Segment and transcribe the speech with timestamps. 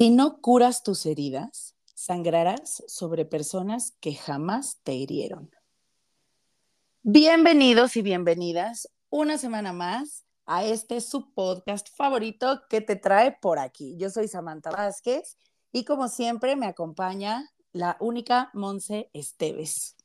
[0.00, 5.50] Si no curas tus heridas, sangrarás sobre personas que jamás te hirieron.
[7.02, 13.58] Bienvenidos y bienvenidas una semana más a este su podcast favorito que te trae por
[13.58, 13.94] aquí.
[13.98, 15.36] Yo soy Samantha Vázquez
[15.70, 19.96] y como siempre me acompaña la única Monse Esteves.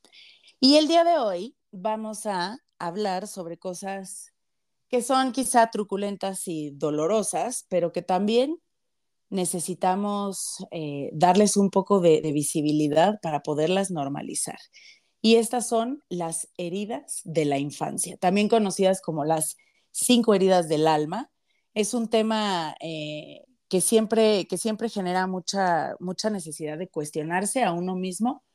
[0.59, 4.34] Y el día de hoy vamos a hablar sobre cosas
[4.95, 8.61] que son quizá truculentas y dolorosas, pero que también
[9.29, 14.57] necesitamos eh, darles un poco de, visibilidad para poderlas normalizar.
[15.21, 19.57] Y estas son las heridas de la infancia, también conocidas como las
[19.91, 21.29] cinco heridas del alma.
[21.73, 27.73] Es un tema eh, que, siempre, que siempre genera mucha, mucha necesidad de cuestionarse a
[27.73, 28.45] uno mismo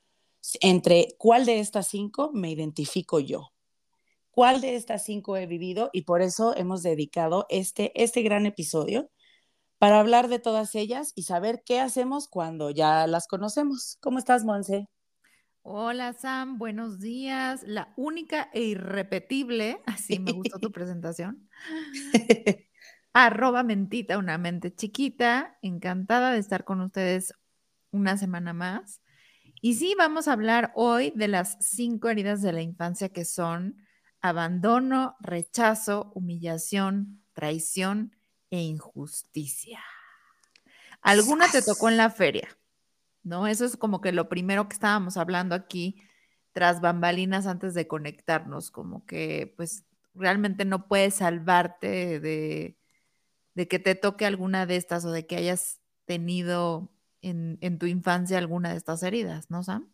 [0.63, 3.53] entre cuál de estas cinco me identifico yo,
[4.41, 9.11] cuál de estas cinco he vivido y por eso hemos dedicado este, este gran episodio
[9.77, 13.99] para hablar de todas ellas y saber qué hacemos cuando ya las conocemos.
[14.01, 14.89] ¿Cómo estás, Monse?
[15.61, 17.65] Hola, Sam, buenos días.
[17.67, 21.47] La única e irrepetible, así me gustó tu presentación.
[23.13, 25.59] Arroba mentita, una mente chiquita.
[25.61, 27.35] Encantada de estar con ustedes
[27.91, 29.03] una semana más.
[29.61, 33.77] Y sí, vamos a hablar hoy de las cinco heridas de la infancia que son
[34.21, 38.17] abandono, rechazo, humillación, traición
[38.51, 39.81] e injusticia.
[41.01, 42.49] Alguna te tocó en la feria,
[43.23, 43.47] ¿no?
[43.47, 46.03] Eso es como que lo primero que estábamos hablando aquí
[46.53, 52.77] tras bambalinas antes de conectarnos, como que pues realmente no puedes salvarte de,
[53.69, 58.71] que te toque alguna de estas o de que hayas tenido en, tu infancia alguna
[58.71, 59.93] de estas heridas, ¿no, Sam?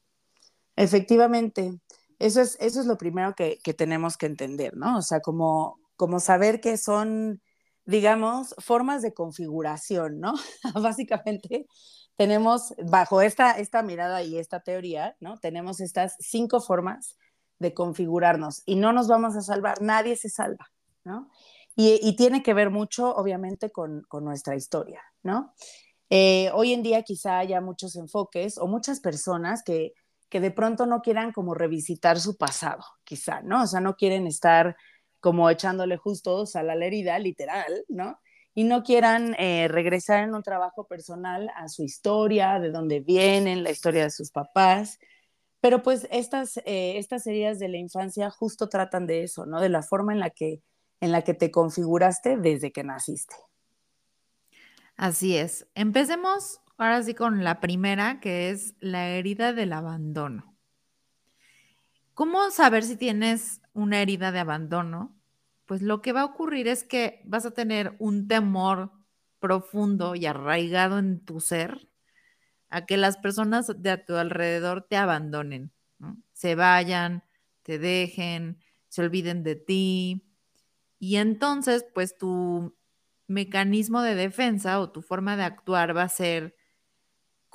[0.77, 1.79] Efectivamente,
[2.19, 4.99] eso es, eso es lo primero que, tenemos que entender, ¿no?
[4.99, 7.41] O sea, como, como saber que son
[7.87, 10.35] digamos, formas de configuración, ¿no?
[10.75, 11.67] Básicamente
[12.17, 15.39] tenemos, bajo esta, esta mirada y esta teoría, ¿no?
[15.39, 17.17] Tenemos estas cinco formas
[17.59, 20.67] de configurarnos y no nos vamos a salvar, nadie se salva,
[21.05, 21.31] ¿no?
[21.79, 25.53] Y, tiene que ver mucho, obviamente, con, con nuestra historia, ¿no?
[26.09, 29.93] Eh, hoy en día quizá haya muchos enfoques o muchas personas que,
[30.29, 33.63] que de pronto no quieran como revisitar su pasado, quizá, ¿no?
[33.63, 34.77] O sea, no quieren estar
[35.21, 38.19] como echándole justo a la herida, literal, ¿no?
[38.55, 43.63] Y no quieran eh, regresar en un trabajo personal a su historia, de dónde vienen,
[43.63, 44.99] la historia de sus papás.
[45.61, 49.61] Pero pues estas, eh, estas heridas de la infancia justo tratan de eso, ¿no?
[49.61, 50.63] De la forma en la que,
[51.01, 53.35] en la que te configuraste desde que naciste.
[54.97, 55.67] Así es.
[55.75, 60.57] Empecemos ahora sí con la primera, que es la herida del abandono.
[62.15, 65.15] ¿Cómo saber si tienes una herida de abandono?
[65.67, 68.93] Pues lo que va a ocurrir es que vas a tener un temor
[69.39, 71.89] profundo y arraigado en tu ser
[72.71, 75.73] a que las personas de a tu alrededor te abandonen,
[76.33, 77.23] se vayan,
[77.63, 80.27] te dejen, se olviden de ti.
[80.99, 82.77] Y entonces, pues tu
[83.27, 86.57] mecanismo de defensa o tu forma de actuar va a ser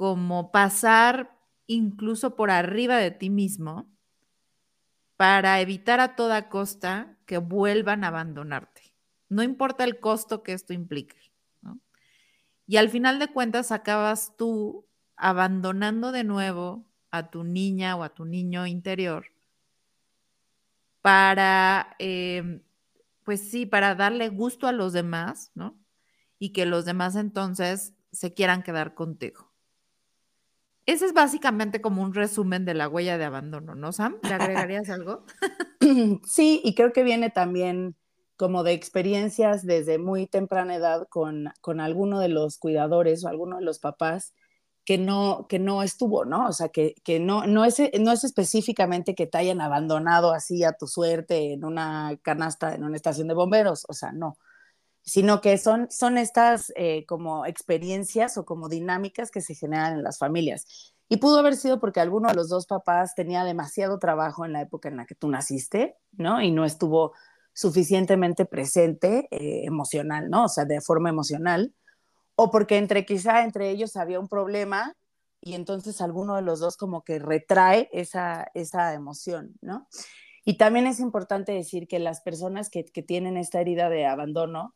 [0.02, 3.96] como pasar incluso por arriba de ti mismo
[5.16, 8.96] para evitar a toda costa que vuelvan a abandonarte.
[9.30, 11.32] No importa el costo que esto implique.
[12.66, 18.10] Y al final de cuentas acabas tú abandonando de nuevo a tu niña o a
[18.10, 19.28] tu niño interior
[21.02, 22.64] para, em,
[23.24, 25.80] pues sí, para darle gusto a los demás, ¿no?
[26.40, 29.51] Y que los demás entonces se quieran quedar contigo.
[30.86, 34.18] Ese es básicamente como un resumen de la huella de abandono, ¿no, Sam?
[34.24, 34.34] ¿Le
[34.66, 35.24] agregarías algo?
[36.26, 37.96] Sí, y creo que viene también
[38.36, 43.58] como de experiencias desde muy temprana edad con, con alguno de los cuidadores o alguno
[43.58, 44.34] de los papás
[44.84, 46.48] que no, que no estuvo, ¿no?
[46.48, 50.64] O sea, que, que no, no, es, no es específicamente que te hayan abandonado así
[50.64, 54.38] a tu suerte en una canasta, en una estación de bomberos, o sea, no
[55.04, 60.04] sino que son, son estas eh, como experiencias o como dinámicas que se generan en
[60.04, 60.94] las familias.
[61.10, 64.62] Y pudo haber sido porque alguno de los dos papás tenía demasiado trabajo en la
[64.62, 66.42] época en la que tú naciste, ¿no?
[66.42, 67.14] Y no estuvo
[67.54, 70.46] suficientemente presente eh, emocional, ¿no?
[70.46, 71.74] O sea, de forma emocional.
[72.36, 74.96] O porque entre quizá entre ellos había un problema
[75.42, 79.88] y entonces alguno de los dos como que retrae esa, esa emoción, ¿no?
[80.46, 84.76] Y también es importante decir que las personas que, que tienen esta herida de abandono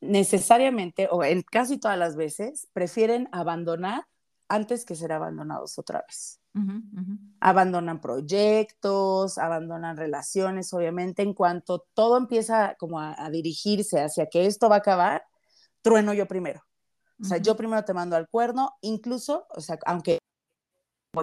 [0.00, 4.06] necesariamente, o en casi todas las veces, prefieren abandonar
[4.48, 6.40] antes que ser abandonados otra vez.
[7.38, 14.68] Abandonan proyectos, abandonan relaciones, obviamente, en cuanto todo empieza como a, dirigirse hacia que esto
[14.68, 15.24] va a acabar,
[15.82, 16.62] trueno yo primero.
[17.20, 20.18] O sea, yo primero te mando al cuerno, incluso, o sea, aunque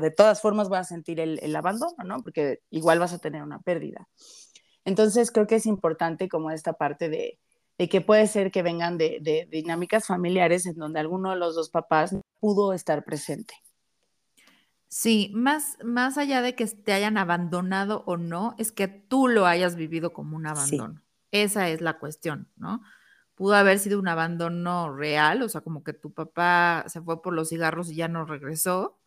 [0.01, 2.19] de todas formas vas a sentir el, el, abandono, ¿no?
[2.19, 4.07] Porque igual vas a tener una pérdida.
[4.85, 7.39] Entonces, creo que es importante como esta parte de,
[7.77, 11.55] de que puede ser que vengan de, de, dinámicas familiares en donde alguno de los
[11.55, 13.53] dos papás pudo estar presente.
[14.87, 19.45] Sí, más, más allá de que te hayan abandonado o no, es que tú lo
[19.45, 21.01] hayas vivido como un abandono.
[21.31, 22.81] Esa es la cuestión, ¿no?
[23.35, 27.33] Pudo haber sido un abandono real, o sea, como que tu papá se fue por
[27.33, 28.97] los cigarros y ya no regresó.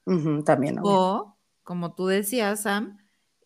[0.45, 0.79] también.
[0.83, 2.99] O, como tú decías, Sam,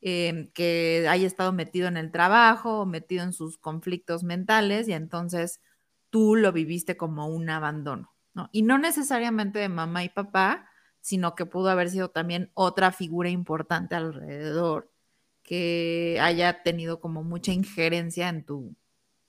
[0.07, 5.61] em, que haya estado metido en el trabajo metido en sus conflictos mentales y entonces
[6.11, 8.51] tú lo viviste como un abandono, ¿no?
[8.53, 10.69] Y no necesariamente de mamá y papá,
[11.01, 14.91] sino que pudo haber sido también otra figura importante alrededor
[15.43, 18.77] que haya tenido como mucha injerencia en tu,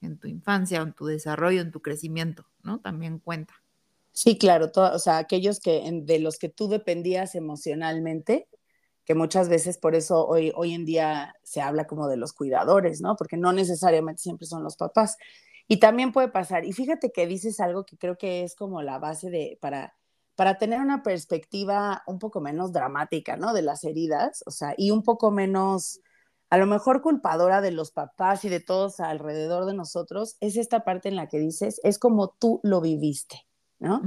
[0.01, 2.81] en tu infancia, en tu desarrollo, en tu crecimiento, ¿no?
[2.81, 3.53] También cuenta.
[4.11, 8.47] Sí, claro, o sea, aquellos que de los que tú dependías emocionalmente,
[9.05, 13.01] que muchas veces por eso hoy, hoy en día se habla como de los cuidadores,
[13.01, 13.15] ¿no?
[13.15, 15.17] Porque no necesariamente siempre son los papás.
[15.67, 18.99] Y también puede pasar, y fíjate que dices algo que creo que es como la
[18.99, 19.95] base de, para,
[20.35, 23.53] para tener una perspectiva un poco menos dramática, ¿no?
[23.53, 26.01] De las heridas, o sea, y un poco menos,
[26.49, 30.83] a lo mejor culpadora de los papás y de todos alrededor de nosotros, es esta
[30.83, 33.47] parte en la que dices, es como tú lo viviste,
[33.79, 34.01] ¿no?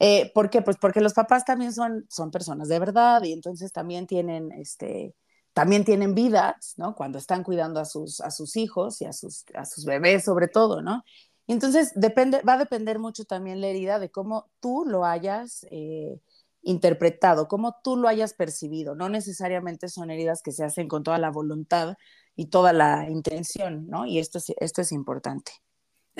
[0.00, 0.62] Eh, ¿Por qué?
[0.62, 5.14] Pues porque los papás también son, son personas de verdad y entonces también tienen, este,
[5.52, 6.94] también tienen vidas, ¿no?
[6.94, 10.48] Cuando están cuidando a sus, a sus hijos y a sus, a sus bebés sobre
[10.48, 11.04] todo, ¿no?
[11.46, 16.18] Entonces, depende, va a depender mucho también la herida de cómo tú lo hayas eh,
[16.62, 18.94] interpretado, cómo tú lo hayas percibido.
[18.94, 21.96] No necesariamente son heridas que se hacen con toda la voluntad
[22.36, 24.06] y toda la intención, ¿no?
[24.06, 25.52] Y esto es, esto es importante.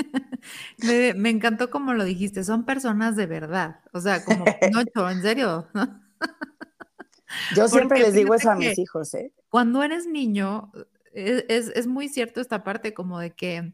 [1.16, 4.44] me, encantó como lo dijiste, son personas de verdad, o sea, como,
[4.94, 5.68] no, en serio.
[7.54, 9.32] Yo siempre les digo eso a mis hijos, ¿eh?
[9.48, 10.72] Cuando eres niño,
[11.14, 13.72] e, es, es muy cierto esta parte como de que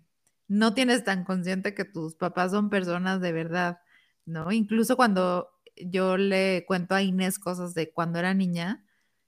[0.48, 3.80] no tienes tan consciente que tus papás son personas de verdad,
[4.24, 4.52] ¿no?
[4.52, 8.85] Incluso cuando yo le cuento a Inés cosas de cuando era niña,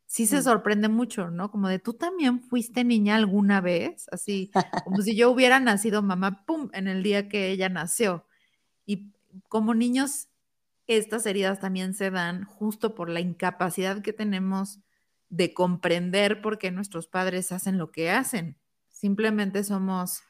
[0.09, 1.51] sí se sorprende mucho, ¿no?
[1.51, 4.51] Como de tú también fuiste niña alguna vez, así
[4.85, 8.27] como si yo hubiera nacido mamá, ¡pum!, en el día que ella nació.
[8.87, 9.13] Y
[9.49, 10.29] como niños,
[10.87, 14.81] estas heridas también se dan justo por la incapacidad que tenemos
[15.29, 18.57] de comprender por qué nuestros padres hacen lo que hacen.
[18.89, 20.23] Simplemente somos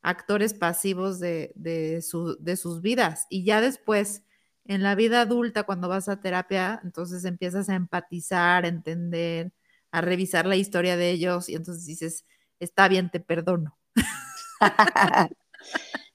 [0.00, 3.26] actores pasivos de, de, sus vidas.
[3.28, 4.22] Y ya después,
[4.68, 9.52] en la vida adulta, cuando vas a terapia, entonces empiezas a empatizar, a entender,
[9.90, 12.24] a revisar la historia de ellos y entonces dices,
[12.60, 13.78] está bien, te perdono.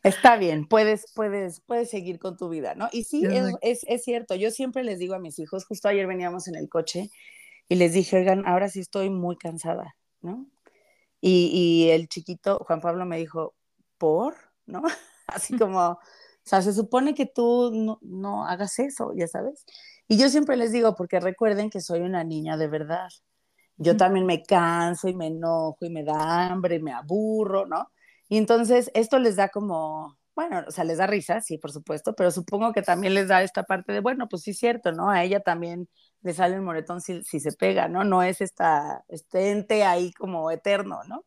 [0.03, 2.89] Está bien, puedes, puedes, puedes seguir con tu vida, ¿no?
[2.91, 3.23] Y sí,
[3.61, 6.69] es, es, cierto, yo siempre les digo a mis hijos, justo ayer veníamos en el
[6.69, 7.11] coche
[7.69, 10.47] y les dije, oigan, ahora sí estoy muy cansada, ¿no?
[11.19, 13.53] Y, y el chiquito, Juan Pablo, me dijo,
[13.99, 14.81] por, ¿no?
[15.27, 15.99] Así como,
[16.45, 19.65] o sea, se supone que tú no, hagas eso, ya sabes.
[20.07, 23.09] Y yo siempre les digo, porque recuerden que soy una niña de verdad.
[23.77, 27.91] Yo también me canso y me enojo y me da hambre y me aburro, ¿no?
[28.29, 32.15] Y entonces esto les da como, bueno, o sea, les da risa, sí, por supuesto,
[32.15, 35.09] pero supongo que también les da esta parte de, bueno, pues sí es cierto, ¿no?
[35.09, 35.89] A ella también
[36.21, 38.03] le sale el moretón si, si se pega, ¿no?
[38.03, 41.25] No es esta, este ente ahí como eterno, ¿no?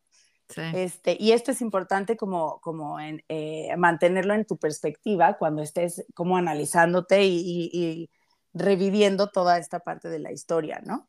[0.56, 6.04] Este, y esto es importante como, como en, eh, mantenerlo en tu perspectiva cuando estés
[6.14, 8.10] como analizándote y,
[8.56, 11.08] reviviendo toda esta parte de la historia, ¿no?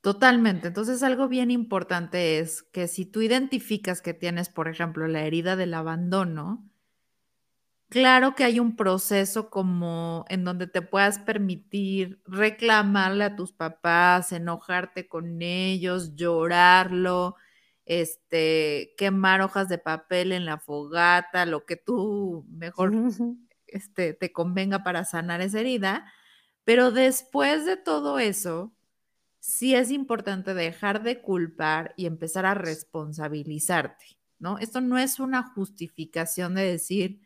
[0.00, 0.66] Totalmente.
[0.66, 5.54] Entonces, algo bien importante es que si tú identificas que tienes, por ejemplo, la herida
[5.54, 6.68] del abandono,
[7.88, 14.32] claro que hay un proceso como en donde te puedas permitir reclamarle a tus papás,
[14.32, 17.36] enojarte con ellos, llorarlo,
[17.86, 22.92] este, quemar hojas de papel en la fogata, lo que tú mejor
[23.66, 26.12] este, te convenga para sanar esa herida.
[26.64, 28.74] Pero después de todo eso,
[29.38, 34.58] sí es importante dejar de culpar y empezar a responsabilizarte, ¿no?
[34.58, 37.20] Esto no es una justificación de decir,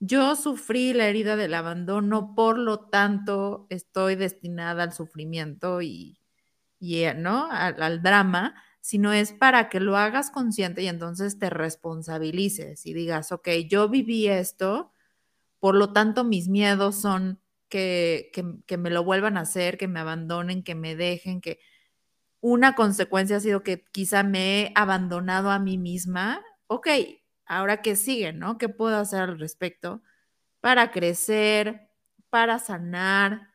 [0.00, 6.18] yo sufrí la herida del abandono, por lo tanto estoy destinada al sufrimiento y,
[6.80, 7.48] eh, ¿no?
[7.50, 13.32] al drama, sino es para que lo hagas consciente y entonces te responsabilices y digas,
[13.32, 14.92] ok, yo viví esto,
[15.58, 18.30] por lo tanto mis miedos son que,
[18.66, 21.60] que, me lo vuelvan a hacer, que me abandonen, que me dejen, que
[22.40, 26.44] una consecuencia ha sido que quizá me he abandonado a mí misma.
[26.66, 26.88] Ok,
[27.46, 28.58] ahora qué sigue, ¿no?
[28.58, 30.02] ¿Qué puedo hacer al respecto
[30.60, 31.88] para crecer,
[32.28, 33.48] para sanar,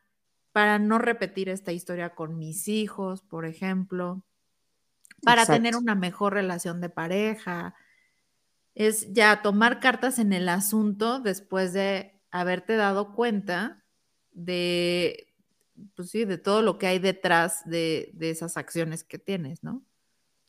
[0.50, 4.24] para no repetir esta historia con mis hijos, por ejemplo,
[5.22, 7.74] para tener una mejor relación de pareja?
[8.74, 13.84] Es ya tomar cartas en el asunto después de haberte dado cuenta
[14.32, 15.34] de,
[15.96, 19.82] pues sí, de todo lo que hay detrás de, esas acciones que tienes, ¿no?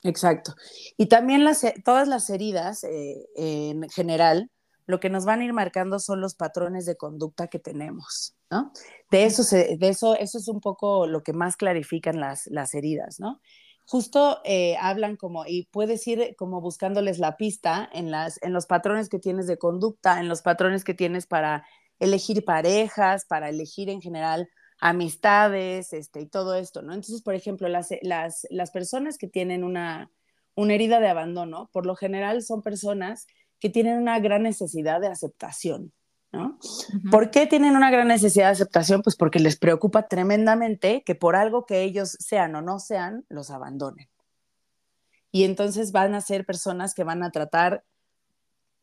[0.03, 0.55] Exacto.
[0.97, 4.49] Y también las, todas las heridas eh, en general,
[4.87, 8.71] lo que nos van a ir marcando son los patrones de conducta que tenemos, ¿no?
[9.11, 13.19] De eso, de eso, eso es un poco lo que más clarifican las, las heridas,
[13.19, 13.41] ¿no?
[13.85, 18.65] Justo eh, hablan como, y puedes ir como buscándoles la pista en, las, en los
[18.65, 21.65] patrones que tienes de conducta, en los patrones que tienes para
[21.99, 26.93] elegir parejas, para elegir en general amistades, este, y todo esto, ¿no?
[26.93, 30.09] Entonces, por ejemplo, las, las, las personas que tienen una,
[30.55, 33.27] una herida de abandono, por lo general son personas
[33.59, 35.93] que tienen una gran necesidad de aceptación,
[36.31, 36.57] ¿no?
[37.11, 39.01] ¿Por qué tienen una gran necesidad de aceptación?
[39.01, 43.51] Pues porque les preocupa tremendamente que por algo que ellos sean o no sean, los
[43.51, 44.09] abandonen.
[45.31, 47.83] Y entonces van a ser personas que van a tratar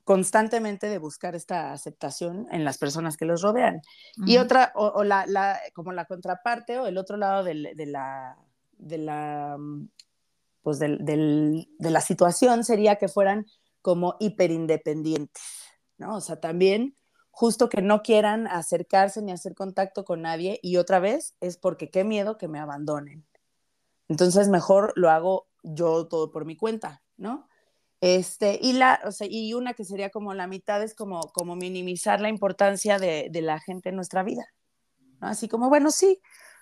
[0.04, 3.82] constantemente de buscar esta aceptación en las personas que los rodean.
[4.24, 8.38] Y otra, o, la, como la contraparte o el otro lado de la,
[8.78, 9.58] de la,
[10.62, 13.44] pues de la situación sería que fueran
[13.82, 15.42] como hiperindependientes,
[15.98, 16.16] ¿no?
[16.16, 16.96] O sea, también
[17.38, 21.88] justo que no quieran acercarse ni hacer contacto con nadie y otra vez es porque
[21.88, 23.28] qué miedo que me abandonen.
[24.08, 27.48] Entonces mejor lo hago yo todo por mi cuenta, ¿no?
[28.00, 31.54] Este, y, la, o sea, y una que sería como la mitad es como, como
[31.54, 34.44] minimizar la importancia de, de la gente en nuestra vida.
[35.20, 36.20] Así como, bueno, sí,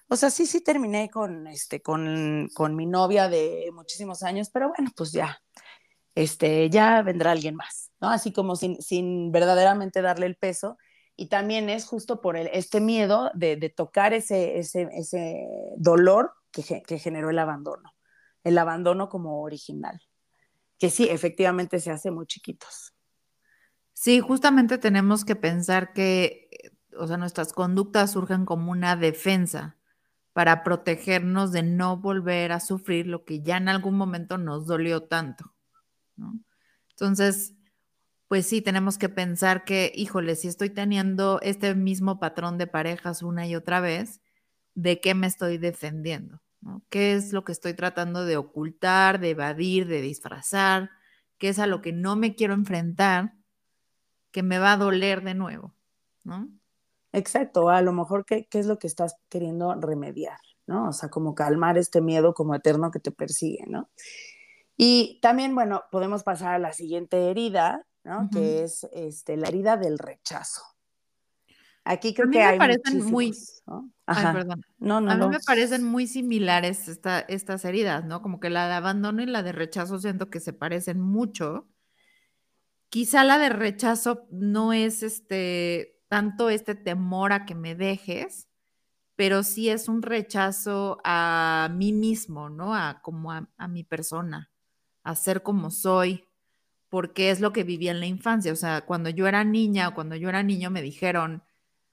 [0.09, 4.69] o sea, sí, sí terminé con, este, con, con mi novia de muchísimos años, pero
[4.77, 5.41] bueno, pues ya,
[6.17, 8.11] este, ya vendrá alguien más, ¿no?
[8.11, 10.77] Así como sin, sin verdaderamente darle el peso.
[11.15, 15.47] Y también es justo por el, este miedo de, tocar ese, ese, ese
[15.77, 17.95] dolor que, que generó el abandono,
[18.43, 20.01] el abandono como original
[20.79, 22.95] que sí, efectivamente se hace muy chiquitos.
[23.93, 26.51] Sí, justamente tenemos que pensar que,
[26.99, 29.77] o sea, nuestras conductas surgen como una defensa
[30.33, 35.05] para protegernos de no volver a sufrir lo que ya en algún momento nos dolió
[35.05, 35.55] tanto,
[36.91, 37.55] Entonces,
[38.29, 43.23] pues sí, tenemos que pensar que, híjole, si estoy teniendo este mismo patrón de parejas
[43.23, 44.21] una y otra vez,
[44.75, 46.43] ¿de qué me estoy defendiendo?
[46.91, 50.91] ¿Qué es lo que estoy tratando de ocultar, de evadir, de disfrazar?
[51.39, 53.35] ¿Qué es a lo que no me quiero enfrentar?
[54.33, 55.75] Que me va a doler de nuevo,
[56.25, 56.49] ¿no?
[57.13, 60.89] Exacto, a lo mejor qué, qué es lo que estás queriendo remediar, ¿no?
[60.89, 63.89] O sea, como calmar este miedo como eterno que te persigue, ¿no?
[64.77, 68.29] Y también, bueno, podemos pasar a la siguiente herida, ¿no?
[68.31, 70.63] Que es este, la herida del rechazo.
[71.89, 73.33] Aquí creo que hay parecen muy,
[74.07, 74.61] Ay, perdón.
[74.79, 76.89] No, no, a mí me parecen muy similares
[77.29, 78.23] estas heridas, ¿no?
[78.23, 81.69] Como que la de abandono y la de rechazo siento que se parecen mucho.
[82.89, 88.49] Quizá la de rechazo no es este tanto este temor a que me dejes,
[89.15, 92.75] pero sí es un rechazo a mí mismo, ¿no?
[92.75, 94.51] A como a, a mi persona,
[95.07, 96.25] a ser como soy,
[96.89, 98.53] porque es lo que viví en la infancia.
[98.53, 101.45] O sea, cuando yo era niña o cuando yo era niño me dijeron,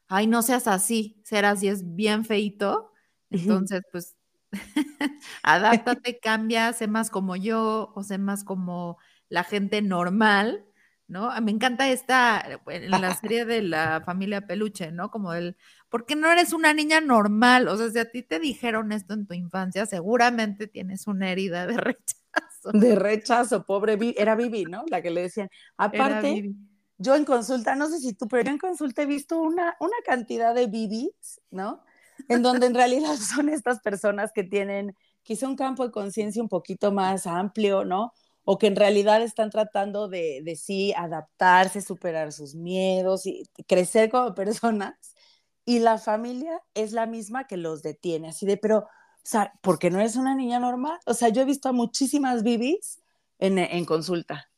[0.08, 2.92] ay, no seas así, ser así es bien feito.
[3.30, 4.16] Entonces, pues,
[5.44, 8.98] adáptate, cambia, sé más como yo o sé más como
[9.30, 10.66] la gente normal,
[11.08, 11.30] ¿no?
[11.42, 15.12] Me encanta esta, en la serie de la familia Peluche, ¿no?
[15.12, 15.56] Como el,
[15.94, 17.68] ¿por qué no eres una niña normal?
[17.68, 21.68] O sea, si a ti te dijeron esto en tu infancia, seguramente tienes una herida
[21.68, 22.72] de rechazo.
[22.74, 24.86] De rechazo, pobre, era Vivi, ¿no?
[24.90, 25.52] La que le decían.
[25.78, 26.52] Aparte,
[26.98, 29.94] yo en consulta, no sé si tú, pero yo en consulta he visto una, una
[30.04, 31.84] cantidad de bibis, ¿no?
[32.28, 36.50] En donde en realidad son estas personas que tienen quizá un campo de conciencia un
[36.50, 38.14] poquito más amplio, ¿no?
[38.46, 44.10] O que en realidad están tratando de, de sí adaptarse, superar sus miedos y crecer
[44.10, 44.34] como
[44.74, 45.13] personas.
[45.66, 48.88] Y la familia es la misma que los detiene, así de, pero, o
[49.24, 51.00] sea, porque no eres una niña normal.
[51.06, 53.02] O sea, yo he visto a muchísimas bibis
[53.40, 54.50] en, en consulta.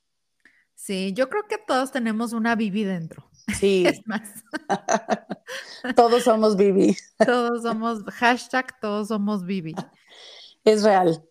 [0.76, 3.30] Sí, yo creo que todos tenemos una Bibi dentro.
[3.60, 3.86] Sí.
[3.88, 4.44] Es más.
[5.96, 6.96] todos somos Bibi.
[7.26, 9.74] todos somos, hashtag todos somos Bibi.
[10.64, 11.24] Es real.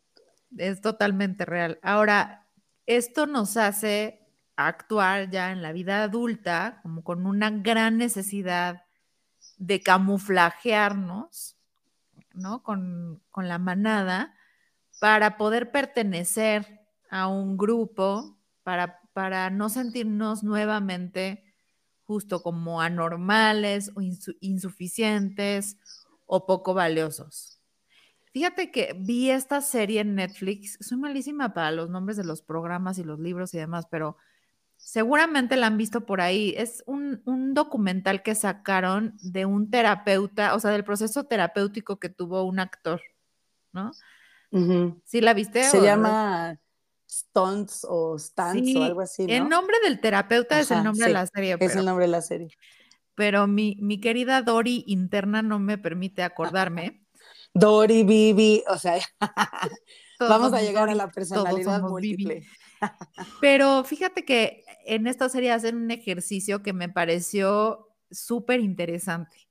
[0.57, 1.79] Es totalmente real.
[1.83, 2.47] Ahora,
[2.87, 4.21] esto nos hace
[4.57, 8.84] actuar ya en la vida adulta como con una gran necesidad
[9.59, 11.57] de camuflajearnos,
[12.33, 12.63] ¿no?
[12.63, 14.35] Con, con la manada
[15.01, 16.81] para poder pertenecer
[17.11, 21.45] a un grupo, para, para no sentirnos nuevamente
[22.05, 24.01] justo como anormales o
[24.41, 25.79] insuficientes
[26.27, 27.61] o poco valiosos.
[28.33, 32.99] Fíjate que vi esta serie en Netflix, soy malísima para los nombres de los programas
[32.99, 34.17] y los libros y demás, pero
[34.85, 36.55] seguramente la han visto por ahí.
[36.57, 37.23] Es un,
[37.55, 43.01] documental que sacaron de un terapeuta, o sea, del proceso terapéutico que tuvo un actor,
[43.73, 43.93] ¿no?
[45.05, 45.65] ¿Sí la viste?
[45.65, 46.61] Se llama
[47.11, 49.27] Stunts o Stunts o algo así.
[49.27, 49.33] ¿no?
[49.33, 51.57] El nombre del terapeuta es el nombre de la serie.
[51.59, 52.49] es el nombre de la serie.
[53.17, 57.05] Pero mi, mi querida Dori interna no me permite acordarme.
[57.55, 58.99] Dori, Bibi, o sea,
[60.21, 62.47] vamos a llegar a la personalidad múltiple.
[63.41, 69.49] Pero fíjate que en esta serie hacen un ejercicio que me pareció súper interesante.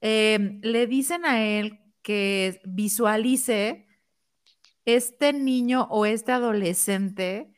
[0.00, 3.86] Em, le dicen a él que visualice
[4.84, 7.52] este niño o este adolescente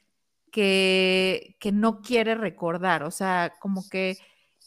[0.53, 4.19] que, que no quiere recordar, o sea, como que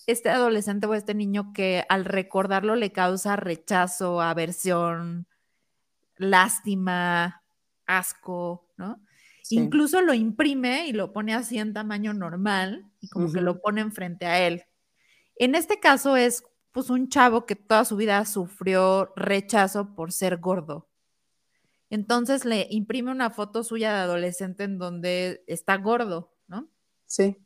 [0.07, 5.27] este adolescente o este niño que al recordarlo le causa rechazo, aversión,
[6.17, 7.43] lástima,
[7.85, 9.01] asco, ¿no?
[9.49, 13.81] Incluso lo imprime y lo pone así en tamaño normal y como que lo pone
[13.81, 14.63] enfrente a él.
[15.35, 20.37] En este caso es pues un chavo que toda su vida sufrió rechazo por ser
[20.37, 20.89] gordo.
[21.89, 26.69] Entonces le imprime una foto suya de adolescente en donde está gordo, ¿no?
[27.05, 27.37] Sí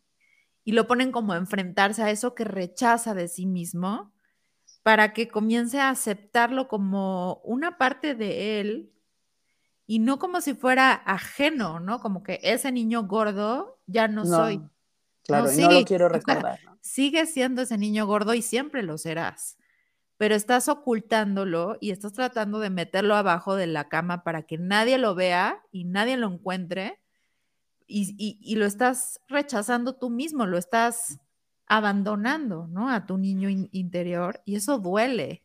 [0.63, 4.13] y lo ponen como a enfrentarse a eso que rechaza de sí mismo
[4.83, 8.93] para que comience a aceptarlo como una parte de él
[9.91, 11.99] y no como si fuera ajeno, ¿no?
[11.99, 14.61] Como que ese niño gordo ya no, soy.
[15.25, 16.61] Claro, no, no lo quiero recordar.
[16.79, 19.57] Sigue siendo ese niño gordo y siempre lo serás,
[20.15, 24.97] pero estás ocultándolo y estás tratando de meterlo abajo de la cama para que nadie
[24.97, 27.01] lo vea y nadie lo encuentre
[27.85, 31.19] y, lo estás rechazando tú mismo, lo estás
[31.65, 32.89] abandonando, ¿no?
[32.89, 35.43] A tu niño interior y eso duele.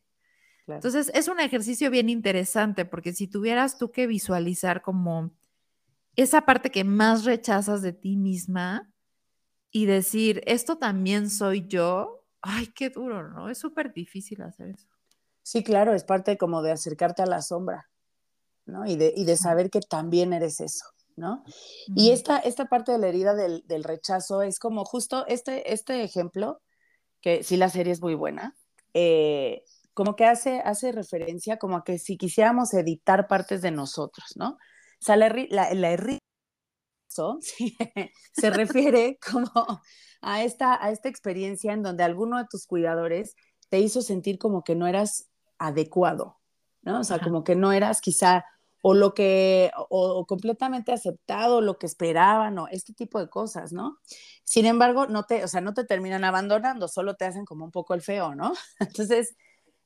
[0.67, 5.31] Entonces, es un ejercicio bien interesante porque si tuvieras tú que visualizar como
[6.17, 8.91] esa parte que más rechazas de ti misma
[9.71, 13.49] y decir, esto también soy yo, ay, qué duro, ¿no?
[13.49, 14.89] Es súper difícil hacer eso.
[15.43, 17.89] Sí, claro, es parte como de acercarte a la sombra,
[18.65, 18.87] ¿no?
[18.87, 20.87] Y de, y de saber que también eres eso.
[21.17, 21.43] ¿no?
[21.95, 26.61] Y esta, esta parte de la herida del, rechazo es como justo este, este ejemplo,
[27.21, 28.55] que sí la serie es muy buena,
[28.93, 29.65] eh,
[29.97, 34.51] como que hace, hace referencia como a que si quisiéramos editar partes de nosotros, ¿no?
[34.51, 34.59] O
[35.01, 36.19] sea, la, herida
[38.33, 39.51] se refiere como
[40.21, 43.37] a esta, a esta experiencia en donde alguno de tus cuidadores
[43.71, 46.37] te hizo sentir como que no eras adecuado,
[46.83, 47.01] ¿no?
[47.01, 48.45] O sea, como que no eras quizá
[48.83, 53.97] o lo que, o, completamente aceptado, lo que esperaban, o este tipo de cosas, ¿no?
[54.45, 57.71] Sin embargo, no te, o sea, no te terminan abandonando, solo te hacen como un
[57.71, 58.53] poco el feo, ¿no?
[58.79, 59.35] Entonces,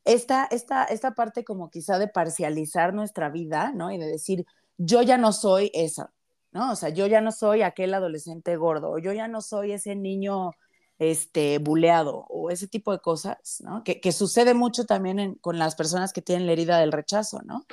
[0.04, 3.90] esta, esta, esta parte como quizá de parcializar nuestra vida, ¿no?
[3.90, 4.46] Y de decir,
[4.78, 6.12] yo ya no soy esa,
[6.52, 6.72] ¿no?
[6.72, 9.94] O sea, yo ya no soy aquel adolescente gordo, o yo ya no soy ese
[9.94, 10.52] niño
[10.98, 13.84] este, buleado o ese tipo de cosas, ¿no?
[13.84, 17.66] Que, que sucede mucho también con las personas que tienen la herida del rechazo, ¿no?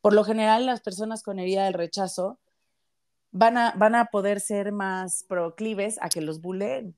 [0.00, 2.40] Por lo general, las personas con herida del rechazo
[3.30, 6.96] van a, van a poder ser más proclives a que los buleen,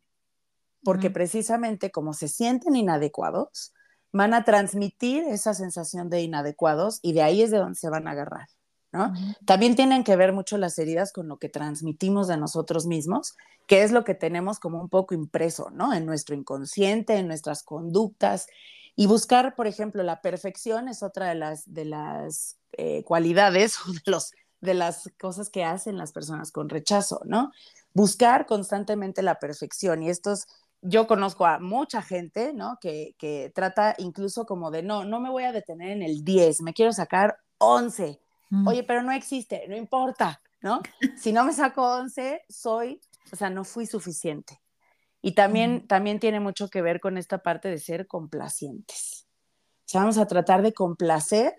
[0.82, 3.72] porque precisamente como se sienten inadecuados,
[4.14, 8.06] van a transmitir esa sensación de inadecuados y de ahí es de donde se van
[8.06, 8.46] a agarrar.
[8.92, 9.12] ¿no?
[9.44, 13.34] También tienen que ver mucho las heridas con lo que transmitimos de nosotros mismos,
[13.66, 15.92] que es lo que tenemos como un poco impreso, ¿no?
[15.92, 18.46] En nuestro inconsciente, en nuestras conductas.
[18.94, 23.92] Y buscar, por ejemplo, la perfección es otra de las, de las eh, cualidades o
[23.92, 27.50] de, los, de las cosas que hacen las personas con rechazo, ¿no?
[27.94, 30.46] Buscar constantemente la perfección y estos,
[30.86, 32.78] yo conozco a mucha gente, ¿no?
[32.80, 36.60] Que, que trata incluso como de, no, no me voy a detener en el 10,
[36.60, 38.20] me quiero sacar 11.
[38.66, 40.80] Oye, pero no existe, no importa, ¿no?
[41.18, 43.00] Si no me saco 11, soy,
[43.32, 44.60] o sea, no fui suficiente.
[45.20, 49.26] Y también, también tiene mucho que ver con esta parte de ser complacientes.
[49.80, 51.54] O sea, vamos a tratar de complacer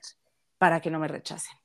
[0.58, 1.58] para que no me rechacen.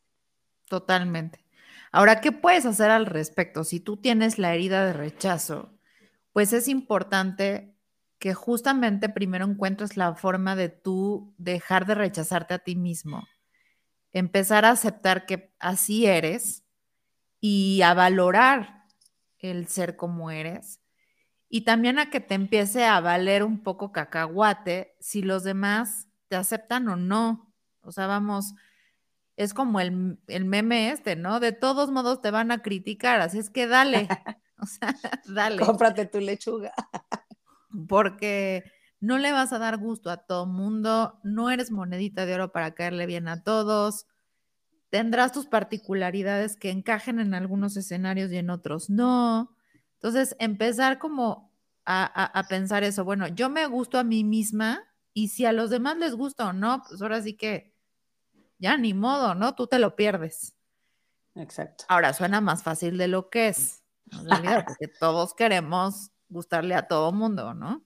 [0.69, 1.45] Totalmente.
[1.93, 3.65] Ahora, ¿qué puedes hacer al respecto?
[3.65, 5.79] Si tú tienes la herida de rechazo,
[6.33, 7.75] pues es importante
[8.19, 13.27] que justamente primero encuentres la forma de tú dejar de rechazarte a ti mismo,
[14.13, 16.65] empezar a aceptar que así eres
[17.41, 18.85] y a valorar
[19.39, 20.81] el ser como eres
[21.53, 26.37] y también a que te empiece a valer un poco cacahuate si los demás te
[26.37, 27.53] aceptan o no.
[27.83, 28.55] O sea, vamos,
[29.37, 31.41] es como el, el, meme este, ¿no?
[31.41, 34.07] De todos modos te van a criticar, así es que dale,
[34.63, 34.95] o sea,
[35.27, 35.65] dale.
[35.65, 36.73] Cómprate tu lechuga.
[37.89, 38.65] Porque
[39.01, 42.75] no le vas a dar gusto a todo mundo, no eres monedita de oro para
[42.75, 44.07] caerle bien a todos,
[44.91, 49.57] tendrás tus particularidades que encajen en algunos escenarios y en otros no.
[49.95, 51.51] Entonces, empezar como
[51.87, 55.97] a, pensar eso, bueno, yo me gusto a mí misma y si a los demás
[55.97, 57.75] les gusta o no, pues ahora sí que
[58.59, 59.55] ya ni modo, ¿no?
[59.55, 60.55] Tú te lo pierdes.
[61.35, 61.85] Exacto.
[61.89, 63.80] Ahora suena más fácil de lo que es,
[64.67, 67.83] porque todos queremos gustarle a todo mundo, ¿no?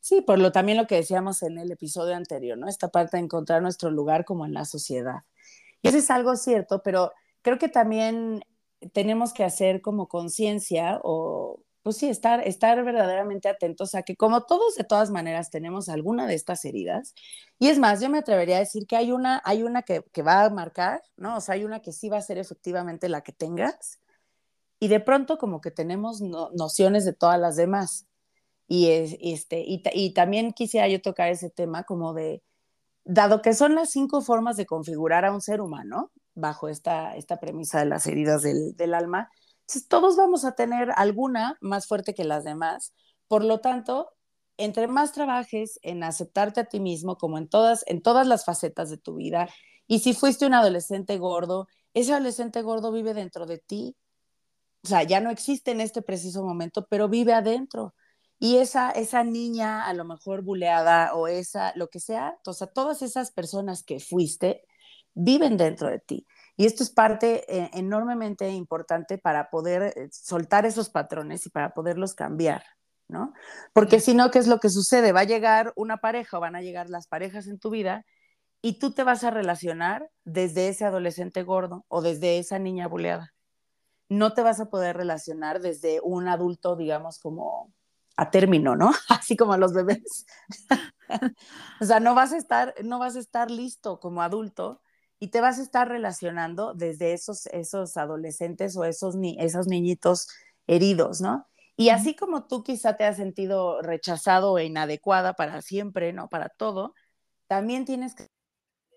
[0.00, 2.68] Sí, por lo también lo que decíamos en el episodio anterior, ¿no?
[2.68, 5.20] Esta parte de encontrar nuestro lugar como en la sociedad.
[5.80, 8.44] Y eso es algo cierto, pero creo que también
[8.92, 14.42] tenemos que hacer como conciencia o, pues sí, estar, estar verdaderamente atentos a que como
[14.44, 17.14] todos de todas maneras tenemos alguna de estas heridas,
[17.60, 20.22] y es más, yo me atrevería a decir que hay una, hay una que, que
[20.22, 21.36] va a marcar, ¿no?
[21.36, 24.00] O sea, hay una que sí va a ser efectivamente la que tengas,
[24.82, 28.08] y de pronto como que tenemos nociones de todas las demás.
[28.66, 28.88] Y,
[29.20, 32.42] este, y, también quisiera yo tocar ese tema como de,
[33.04, 37.38] dado que son las cinco formas de configurar a un ser humano, bajo esta, esta
[37.38, 39.28] premisa de las heridas del, del alma,
[39.60, 42.92] entonces todos vamos a tener alguna más fuerte que las demás.
[43.28, 44.08] Por lo tanto,
[44.56, 48.90] entre más trabajes en aceptarte a ti mismo, como en todas, en todas las facetas
[48.90, 49.48] de tu vida,
[49.86, 53.94] y si fuiste un adolescente gordo, ese adolescente gordo vive dentro de ti.
[54.84, 57.94] O sea, ya no existe en este preciso momento, pero vive adentro.
[58.38, 62.66] Y esa, esa niña a lo mejor buleada o esa, lo que sea, o sea,
[62.66, 64.64] todas esas personas que fuiste
[65.14, 66.26] viven dentro de ti.
[66.56, 71.72] Y esto es parte eh, enormemente importante para poder eh, soltar esos patrones y para
[71.74, 72.64] poderlos cambiar,
[73.08, 73.32] ¿no?
[73.72, 75.12] Porque si no, ¿qué es lo que sucede?
[75.12, 78.04] Va a llegar una pareja o van a llegar las parejas en tu vida
[78.62, 83.32] y tú te vas a relacionar desde ese adolescente gordo o desde esa niña buleada.
[84.12, 87.72] No te vas a poder relacionar desde un adulto, digamos, como
[88.16, 88.92] a término, ¿no?
[89.08, 90.26] Así como a los bebés.
[91.80, 94.82] o sea, no vas a estar, no vas a estar listo como adulto
[95.18, 100.28] y te vas a estar relacionando desde esos, esos adolescentes o esos, ni, esos niñitos
[100.66, 101.46] heridos, ¿no?
[101.76, 106.28] Y así como tú quizá te has sentido rechazado e inadecuada para siempre, ¿no?
[106.28, 106.94] Para todo,
[107.46, 108.26] también tienes que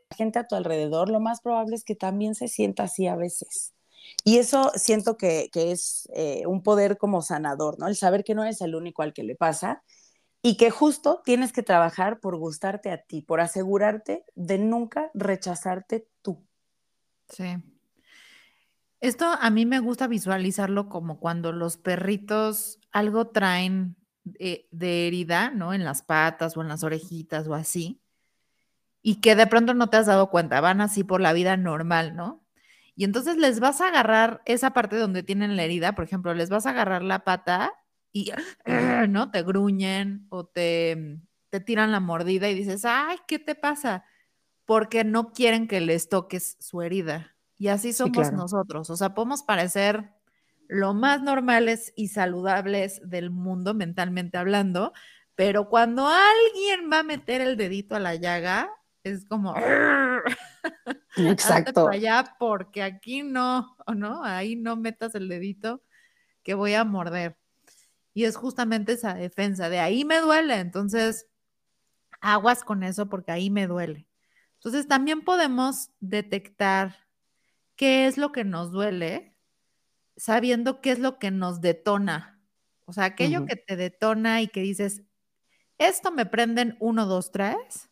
[0.09, 3.15] la gente a tu alrededor, lo más probable es que también se sienta así a
[3.15, 3.74] veces.
[4.23, 7.87] Y eso siento que, es eh, un poder como sanador, ¿no?
[7.87, 9.83] El saber que no eres el único al que le pasa
[10.41, 16.07] y que justo tienes que trabajar por gustarte a ti, por asegurarte de nunca rechazarte
[16.21, 16.45] tú.
[17.29, 17.55] Sí.
[18.99, 25.51] Esto a mí me gusta visualizarlo como cuando los perritos algo traen de, de, herida,
[25.51, 25.73] ¿no?
[25.73, 28.01] En las patas o en las orejitas o así,
[29.01, 32.15] y que de pronto no te has dado cuenta, van así por la vida normal,
[32.15, 32.44] ¿no?
[32.95, 36.49] Y entonces les vas a agarrar esa parte donde tienen la herida, por ejemplo, les
[36.49, 37.73] vas a agarrar la pata
[38.11, 38.31] y,
[39.09, 39.31] ¿no?
[39.31, 44.05] Te gruñen o te, te tiran la mordida y dices, ay, ¿qué te pasa?
[44.65, 47.35] Porque no quieren que les toques su herida.
[47.57, 48.89] Y así somos nosotros.
[48.89, 50.11] O sea, podemos parecer
[50.67, 54.93] lo más normales y saludables del mundo mentalmente hablando,
[55.35, 58.69] pero cuando alguien va a meter el dedito a la llaga,
[59.05, 59.55] es como,
[61.17, 61.87] exacto.
[61.87, 64.23] allá porque aquí no, ¿no?
[64.23, 65.83] Ahí no metas el dedito
[66.43, 67.37] que voy a morder.
[68.13, 71.27] Y es justamente esa defensa de ahí me duele, entonces
[72.21, 74.07] aguas con eso porque ahí me duele.
[74.55, 76.95] Entonces también podemos detectar
[77.75, 79.35] qué es lo que nos duele
[80.17, 82.39] sabiendo qué es lo que nos detona.
[82.85, 85.03] O sea, aquello que te detona y que dices,
[85.77, 87.89] esto me prenden uno, dos, tres,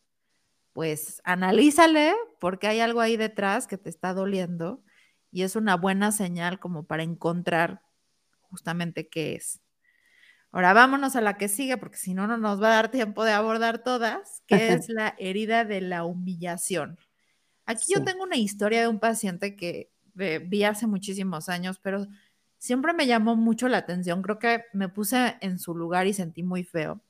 [0.74, 4.84] pues analízale porque hay algo ahí detrás que te está doliendo
[5.32, 7.82] y es una buena señal como para encontrar
[8.42, 9.62] justamente qué es.
[10.52, 13.24] Ahora vámonos a la que sigue porque si no, no nos va a dar tiempo
[13.24, 17.00] de abordar todas, que es la herida de la humillación.
[17.66, 22.06] Aquí yo tengo una historia de un paciente que vi hace muchísimos años, pero
[22.58, 24.22] siempre me llamó mucho la atención.
[24.22, 27.02] Creo que me puse en su lugar y sentí muy feo.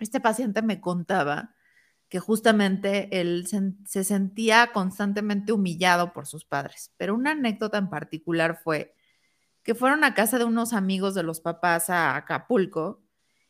[0.00, 1.54] Este paciente me contaba
[2.12, 6.92] que justamente él se, sentía constantemente humillado por sus padres.
[6.98, 8.94] Pero una anécdota en particular fue
[9.62, 13.02] que fueron a casa de unos amigos de los papás a Acapulco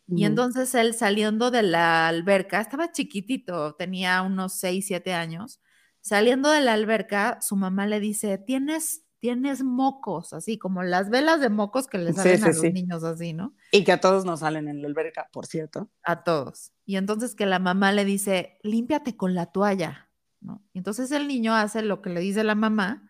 [0.07, 5.61] y entonces él saliendo de la alberca, estaba chiquitito, tenía unos 6, 7 años,
[6.01, 11.41] saliendo de la alberca, su mamá le dice, tienes, tienes mocos, así como las velas
[11.41, 13.55] de mocos que les salen a los niños así, ¿no?
[13.71, 15.89] Y que a todos nos salen en la alberca, por cierto.
[16.03, 16.73] A todos.
[16.85, 20.61] Y entonces que la mamá le dice, límpiate con la toalla, ¿no?
[20.73, 23.09] Y entonces el niño hace lo que le dice la mamá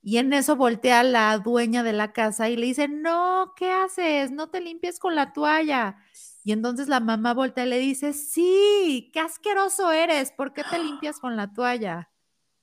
[0.00, 4.30] y en eso voltea la dueña de la casa y le dice, no, ¿qué haces?
[4.30, 5.98] No te limpies con la toalla.
[6.44, 10.78] Y entonces la mamá voltea y le dice, sí, qué asqueroso eres, ¿por qué te
[10.78, 12.10] limpias con la toalla?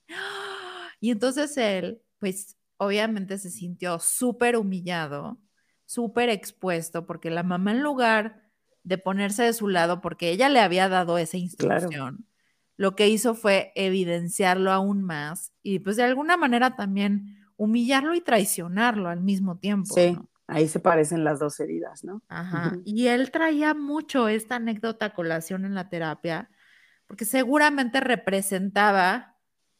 [1.02, 5.38] Y entonces él, pues obviamente se sintió súper humillado,
[5.86, 8.42] súper expuesto, porque la mamá en lugar
[8.84, 12.26] de ponerse de su lado, porque ella le había dado esa instrucción,
[12.78, 18.22] lo que hizo fue evidenciarlo aún más y pues de alguna manera también humillarlo y
[18.22, 19.94] traicionarlo al mismo tiempo.
[19.94, 22.24] Sí, ahí se parecen las dos heridas, ¿no?
[22.30, 22.78] Ajá.
[22.86, 26.50] Y él traía mucho esta anécdota colación en la terapia,
[27.08, 29.36] porque seguramente representaba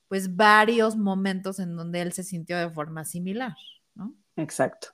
[0.10, 3.56] pues varios momentos en donde él se sintió de forma similar,
[3.96, 4.14] ¿no?
[4.36, 4.90] Exacto.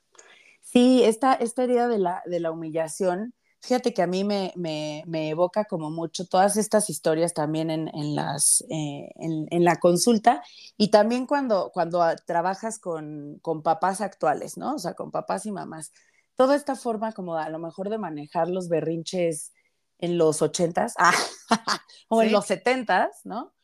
[0.60, 5.64] Sí, esta, esta herida de la, de la humillación, fíjate que a mí me, evoca
[5.64, 10.42] como mucho todas estas historias también en, las, eh, en, la consulta
[10.76, 14.74] y también cuando, cuando trabajas con, con, papás actuales, ¿no?
[14.74, 15.92] O sea, con papás y mamás.
[16.36, 19.54] Toda esta forma como a lo mejor de manejar los berrinches
[19.98, 20.94] en los ochentas
[22.08, 23.55] o en los setentas, ¿no?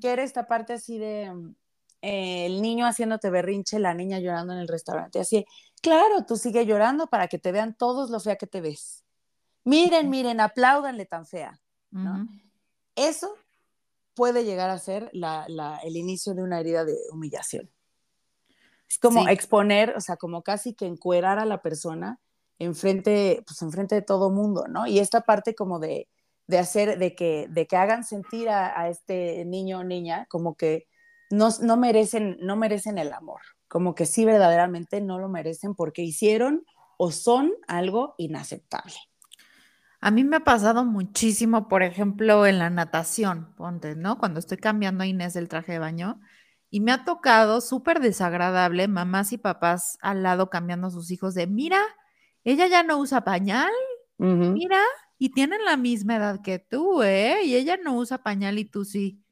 [0.00, 1.54] Que era esta parte así de mm,
[2.02, 5.44] eh, el niño haciéndote berrinche, la niña llorando en el restaurante, así,
[5.82, 9.04] claro, tú sigue llorando para que te vean todos lo fea que te ves.
[9.64, 11.60] Miren, miren, apláudanle tan fea.
[12.96, 13.34] Eso
[14.14, 17.70] puede llegar a ser el inicio de una herida de humillación.
[18.88, 22.18] Es como exponer, o sea, como casi que encuerar a la persona
[22.58, 24.86] enfrente, pues enfrente de todo mundo, ¿no?
[24.86, 26.08] Y esta parte como de,
[26.50, 30.88] de hacer, de que, de que hagan sentir a, este niño o niña como que
[31.30, 36.02] no, no, merecen, no merecen el amor, como que sí verdaderamente no lo merecen porque
[36.02, 36.64] hicieron
[36.98, 38.94] o son algo inaceptable.
[40.02, 44.18] A mí me ha pasado muchísimo, por ejemplo, en la natación, ponte, ¿no?
[44.18, 46.20] Cuando estoy cambiando a Inés el traje de baño
[46.70, 51.34] y me ha tocado súper desagradable mamás y papás al lado cambiando a sus hijos
[51.34, 51.80] de, mira,
[52.44, 53.70] ella ya no usa pañal,
[54.16, 54.80] mira,
[55.20, 57.42] y tienen la misma edad que tú, ¿eh?
[57.44, 59.22] Y ella no usa pañal y tú sí.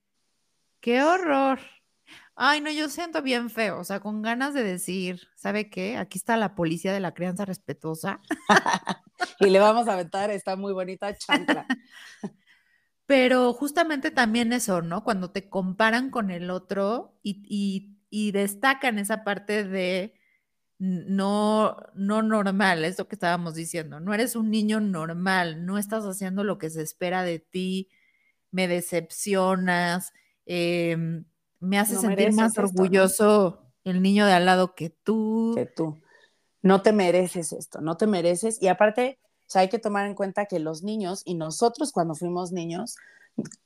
[0.81, 1.61] ¡Qué horror!
[2.37, 5.97] Ay, no, yo siento bien feo, o sea, con ganas de decir, ¿sabe qué?
[5.97, 8.21] Aquí está la policía de la crianza respetuosa.
[9.41, 11.67] y le vamos a aventar esta muy bonita chancla.
[13.07, 15.05] Pero justamente también eso, ¿no?
[15.05, 20.18] Cuando te comparan con el otro y, y destacan esa parte de
[20.79, 26.05] no, no normal, es lo que estábamos diciendo, no eres un niño normal, no estás
[26.05, 27.89] haciendo lo que se espera de ti,
[28.53, 30.13] me decepcionas,
[30.47, 31.25] em,
[31.59, 35.53] me hace sentir más orgulloso el niño de al lado que tú.
[35.57, 36.01] Que tú.
[36.63, 38.63] No te mereces esto, no te mereces.
[38.63, 39.19] Y aparte,
[39.55, 42.97] hay que tomar en cuenta que los niños y nosotros cuando fuimos niños,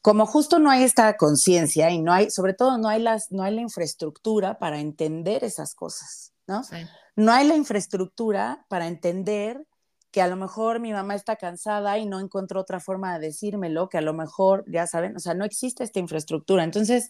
[0.00, 3.42] como justo no hay esta conciencia y no hay, sobre todo no hay, las, no
[3.42, 6.64] hay la infraestructura para entender esas cosas, ¿no?
[6.64, 6.76] Sí
[7.16, 9.66] no hay la infraestructura para entender
[10.10, 13.88] que a lo mejor mi mamá está cansada y no encontró otra forma de decírmelo,
[13.88, 16.64] que a lo mejor, ya saben, o sea, no existe esta infraestructura.
[16.64, 17.08] Entonces,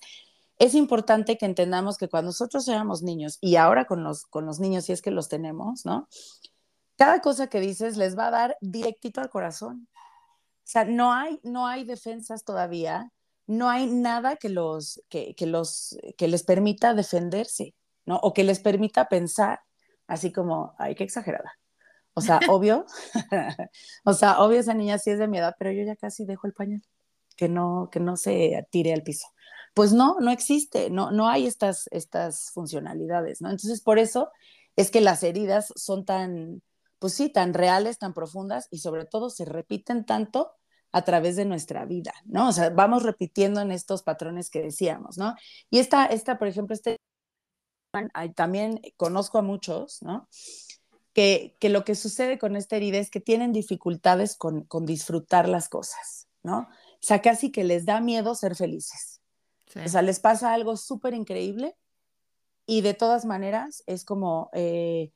[0.58, 4.60] es importante que entendamos que cuando nosotros éramos niños y ahora con los, con los
[4.60, 6.08] niños, si es que los tenemos, ¿no?
[6.96, 9.88] Cada cosa que dices les va a dar directito al corazón.
[9.92, 13.10] O sea, no hay, no hay defensas todavía,
[13.48, 17.74] no hay nada que, los, que los, que les permita defenderse,
[18.06, 18.18] ¿no?
[18.18, 19.60] O que les permita pensar
[20.12, 21.58] así como, ay, qué exagerada.
[22.14, 22.84] O sea, obvio,
[24.04, 26.46] o sea, obvio esa niña sí es de mi edad, pero yo ya casi dejo
[26.46, 26.82] el pañal,
[27.36, 29.28] que no, que no se tire al piso.
[29.74, 33.48] Pues no, no existe, no, no hay estas, estas funcionalidades, ¿no?
[33.48, 34.30] Entonces, por eso
[34.76, 36.62] es que las heridas son tan,
[36.98, 40.52] pues sí, tan reales, tan profundas y sobre todo se repiten tanto
[40.92, 42.48] a través de nuestra vida, ¿no?
[42.48, 45.34] O sea, vamos repitiendo en estos patrones que decíamos, ¿no?
[45.70, 46.98] Y esta, esta por ejemplo, este
[48.34, 50.28] también conozco a muchos, ¿no?
[51.12, 55.48] Que, que, lo que sucede con esta herida es que tienen dificultades con, con disfrutar
[55.48, 56.60] las cosas, ¿no?
[56.60, 59.20] O sea, casi que les da miedo ser felices.
[59.84, 61.76] O sea, les pasa algo súper increíble
[62.66, 65.12] y de todas maneras es como, eh,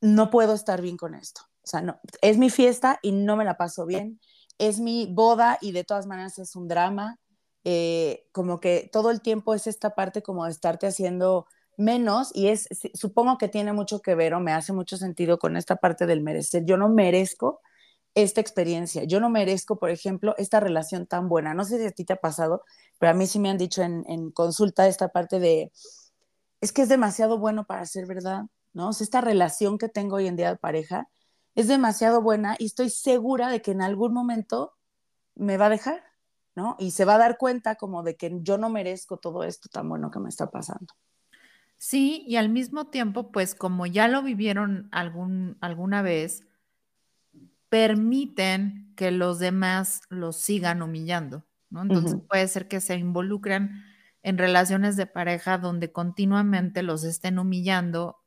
[0.00, 1.42] no puedo estar bien con esto.
[1.62, 4.20] O sea, no, es mi fiesta y no me la paso bien.
[4.58, 7.18] Es mi boda y de todas maneras es un drama.
[7.64, 12.48] Eh, como que todo el tiempo es esta parte como de estarte haciendo menos y
[12.48, 16.06] es, supongo que tiene mucho que ver o me hace mucho sentido con esta parte
[16.06, 16.64] del merecer.
[16.64, 17.60] Yo no merezco
[18.14, 21.54] esta experiencia, yo no merezco, por ejemplo, esta relación tan buena.
[21.54, 22.64] No sé si a ti te ha pasado,
[22.98, 25.72] pero a mí sí me han dicho en, consulta esta parte de,
[26.60, 28.88] es que es demasiado bueno para ser verdad, ¿no?
[28.88, 31.08] O sea, esta relación que tengo hoy en día de pareja
[31.54, 34.74] es demasiado buena y estoy segura de que en algún momento
[35.34, 36.02] me va a dejar,
[36.54, 36.76] ¿no?
[36.78, 39.88] Y se va a dar cuenta como de que yo no merezco todo esto tan
[39.88, 40.94] bueno que me está pasando.
[41.82, 46.44] Sí, y al mismo tiempo, pues como ya lo vivieron algún, alguna vez,
[47.70, 51.80] permiten que los demás los sigan humillando, ¿no?
[51.80, 53.82] Entonces puede ser que se involucren
[54.22, 58.18] en relaciones de pareja donde continuamente los estén humillando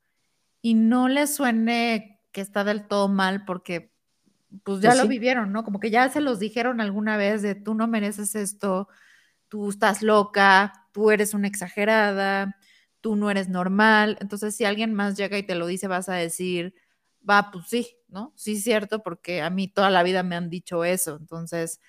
[0.63, 3.93] y no les suene que está del todo mal porque
[4.63, 5.63] pues ya pues lo vivieron, ¿no?
[5.63, 8.87] Como que ya se los dijeron alguna vez de tú no mereces esto,
[9.49, 12.57] tú estás loca, tú eres una exagerada,
[13.03, 14.17] tú no eres normal.
[14.21, 16.73] Entonces, si alguien más llega y te lo dice, vas a decir,
[17.29, 18.31] va, pues sí, ¿no?
[18.37, 21.17] Sí, cierto, porque a mí toda la vida me han dicho eso.
[21.19, 21.81] Entonces,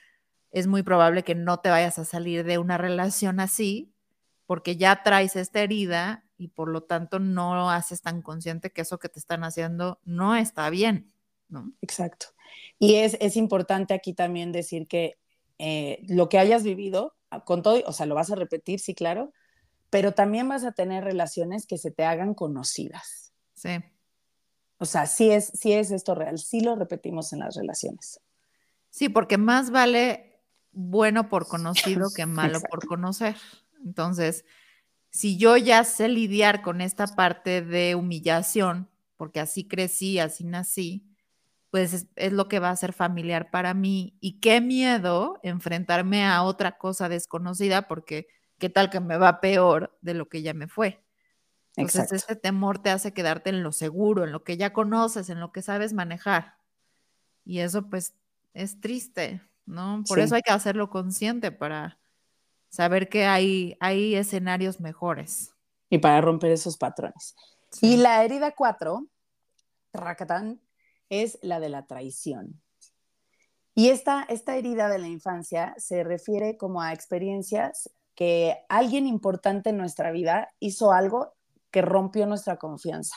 [0.51, 3.95] es muy probable que no te vayas a salir de una relación así
[4.47, 8.99] porque ya traes esta herida y por lo tanto no haces tan consciente que eso
[8.99, 11.13] que te están haciendo no está bien,
[11.49, 11.73] ¿no?
[11.81, 12.27] Exacto.
[12.81, 15.17] Y es, es importante aquí también decir que
[15.59, 18.95] eh, lo que hayas vivido, ah, con todo, o sea, lo vas a repetir, sí,
[18.95, 19.33] claro,
[19.95, 23.33] pero también vas a tener relaciones que se te hagan conocidas.
[23.53, 23.77] Sí.
[24.79, 28.21] O sea, sí es, sí es esto real, sí lo repetimos en las relaciones.
[28.91, 33.37] Sí, porque más vale bueno por conocido que malo por conocer.
[33.85, 34.45] Entonces,
[35.11, 41.07] si yo ya sé lidiar con esta parte de humillación, porque así crecí, así nací,
[41.71, 44.19] pues es, lo que va a ser familiar para mí.
[44.21, 48.27] Y qué miedo enfrentarme a otra cosa desconocida, porque
[48.59, 51.05] qué tal que me va peor de lo que ya me fue.
[51.77, 55.41] Entonces, este temor te hace quedarte en lo seguro, en lo que ya conoces, en
[55.41, 56.57] lo que sabes manejar.
[57.45, 58.15] Y eso, pues,
[58.53, 60.05] es triste, ¿no?
[60.07, 61.99] Por eso hay que hacerlo consciente para,
[62.75, 65.55] saber que hay, hay escenarios mejores.
[65.91, 67.37] Y para romper esos patrones.
[67.81, 69.07] Y la herida cuatro,
[69.93, 70.61] Racatán,
[71.09, 72.61] es la de la traición.
[73.77, 79.71] Y esta, esta herida de la infancia se refiere como a experiencias que alguien importante
[79.71, 81.35] en nuestra vida hizo algo
[81.71, 83.17] que rompió nuestra confianza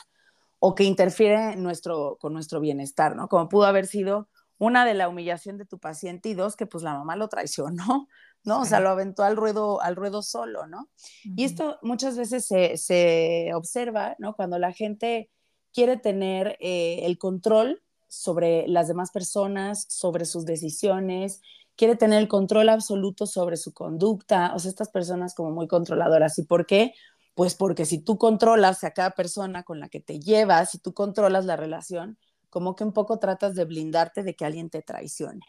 [0.58, 3.28] o que interfiere nuestro, con nuestro bienestar, ¿no?
[3.28, 6.82] Como pudo haber sido una de la humillación de tu paciente y dos, que pues
[6.82, 8.08] la mamá lo traicionó
[8.44, 8.60] ¿no?
[8.60, 10.88] O sea, lo aventó al ruedo, al ruedo solo, ¿no?
[11.36, 14.34] Y esto muchas veces se, observa, ¿no?
[14.34, 15.30] Cuando la gente
[15.72, 21.42] quiere tener eh, el control sobre las demás personas, sobre sus decisiones,
[21.78, 26.36] quiere tener el control absoluto sobre su conducta, o sea, estas personas como muy controladoras.
[26.38, 26.92] ¿Y por qué?
[27.34, 30.92] Pues porque si tú controlas a cada persona con la que te llevas, si tú
[30.92, 32.18] controlas la relación,
[32.50, 35.44] como que un poco tratas de blindarte de que alguien te traicione.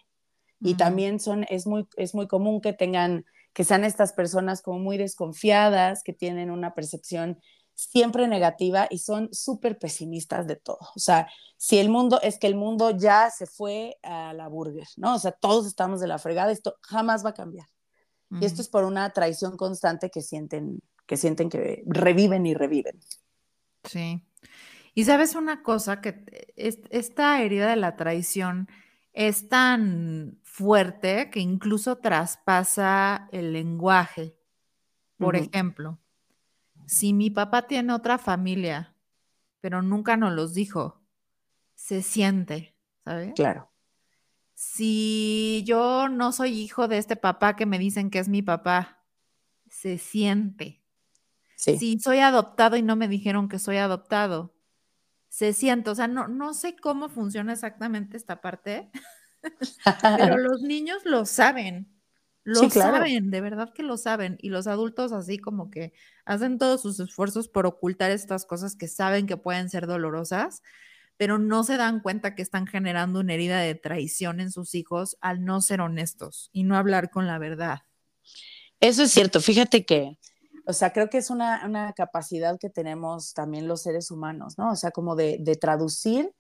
[0.62, 4.78] Y también son, es muy, es muy común que tengan, que sean estas personas como
[4.78, 7.40] muy desconfiadas, que tienen una percepción
[7.80, 10.80] siempre negativa y son súper pesimistas de todo.
[10.96, 14.88] O sea, si el mundo, es que el mundo ya se fue a la burger,
[14.98, 15.16] ¿no?
[15.16, 17.68] O sea, todos estamos de la fregada, esto jamás va a cambiar.
[18.32, 23.00] Y esto es por una traición constante que sienten, que sienten que reviven y reviven.
[23.86, 24.22] Sí.
[24.94, 28.68] Y sabes una cosa, que esta herida de la traición
[29.14, 34.36] es tan fuerte que incluso traspasa el lenguaje.
[35.18, 35.98] Por ejemplo,
[36.90, 38.96] si mi papá tiene otra familia,
[39.62, 41.00] pero nunca nos los dijo,
[41.76, 42.76] se siente,
[43.06, 43.34] ¿sabes?
[43.36, 43.72] Claro.
[44.56, 49.04] Si yo no soy hijo de este papá que me dicen que es mi papá,
[49.70, 50.82] se siente.
[51.56, 54.56] Si soy adoptado y no me dijeron que soy adoptado,
[55.28, 58.90] se siente, o sea, no, no sé cómo funciona exactamente esta parte,
[60.18, 61.99] pero los niños lo saben,
[62.44, 65.94] lo saben, de verdad que lo saben, y los adultos así como que
[66.26, 70.62] hacen todos sus esfuerzos por ocultar estas cosas que saben que pueden ser dolorosas,
[71.18, 75.18] pero no se dan cuenta que están generando una herida de traición en sus hijos
[75.22, 77.80] al no ser honestos y no hablar con la verdad.
[78.80, 80.18] Eso es cierto, fíjate que
[80.70, 84.70] o sea, creo que es una, capacidad que tenemos también los seres humanos, ¿no?
[84.70, 86.32] O sea, como de, traducir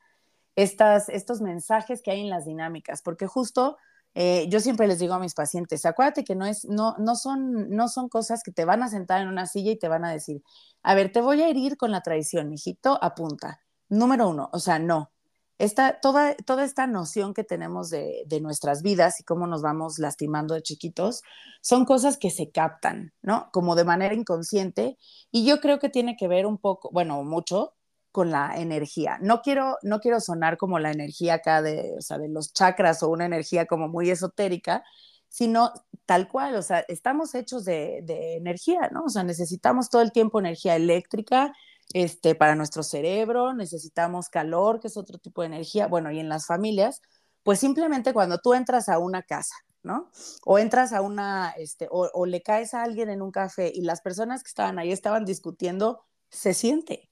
[0.56, 3.78] estas, estos mensajes que hay en las dinámicas, porque justo
[4.15, 7.69] eh, yo siempre les digo a mis pacientes, acuérdate que no, es, no, no, son,
[7.69, 10.12] no son cosas que te van a sentar en una silla y te van a
[10.12, 10.41] decir,
[10.84, 13.62] a ver, te voy a herir con la traición, mijito, apunta.
[13.90, 15.12] Número uno, o sea, no,
[15.60, 20.54] esta, toda, toda esta noción que tenemos de, nuestras vidas y cómo nos vamos lastimando
[20.56, 21.21] de chiquitos,
[21.62, 23.50] son cosas que se captan, ¿no?
[23.52, 24.98] Como de manera inconsciente.
[25.31, 27.73] Y yo creo que tiene que ver un poco, bueno, mucho
[28.12, 29.18] con la energía.
[29.22, 33.04] No quiero, no quiero sonar como la energía acá de, o sea, de los chakras
[33.04, 34.84] o una energía como muy esotérica,
[35.30, 35.72] sino
[36.06, 39.04] tal cual, o sea, estamos hechos de, de, energía, ¿no?
[39.06, 41.54] O sea, necesitamos todo el tiempo energía eléctrica
[41.94, 45.88] este, para nuestro cerebro, necesitamos calor, que es otro tipo de energía.
[45.88, 47.02] Bueno, y en las familias,
[47.44, 50.10] pues simplemente cuando tú entras a una casa, ¿no?
[50.46, 53.82] O entras a una, este, o, o le caes a alguien en un café y
[53.82, 57.09] las personas que estaban ahí estaban discutiendo, se siente.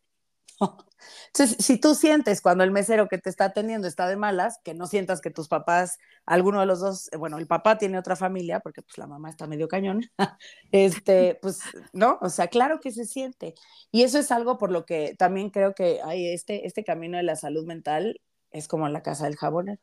[1.27, 4.73] Entonces, si tú sientes cuando el mesero que te está atendiendo está de malas, que
[4.73, 8.15] no sientas que tus papás, alguno de los dos, eh, bueno, el papá tiene otra
[8.15, 10.01] familia, porque pues la mamá está medio cañón,
[10.71, 11.59] este, pues,
[11.93, 12.17] ¿no?
[12.21, 13.53] O sea, claro que se siente.
[13.91, 17.23] Y eso es algo por lo que también creo que hay este, este camino de
[17.23, 18.19] la salud mental,
[18.51, 19.81] es como la casa del jabonero.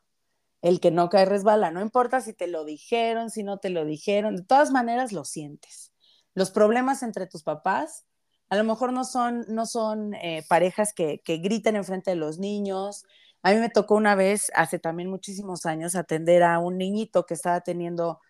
[0.63, 3.85] El que no cae resbala, no importa si te lo dijeron, si no te lo
[3.85, 5.93] dijeron, de todas maneras lo sientes.
[6.35, 8.07] Los problemas entre tus papás
[8.55, 12.39] a lo mejor no son, no son eh, parejas que, que griten enfrente de los
[12.39, 13.05] niños.
[13.43, 17.35] A mí me tocó una vez, hace también muchísimos años, atender a un niñito que
[17.35, 18.21] estaba teniendo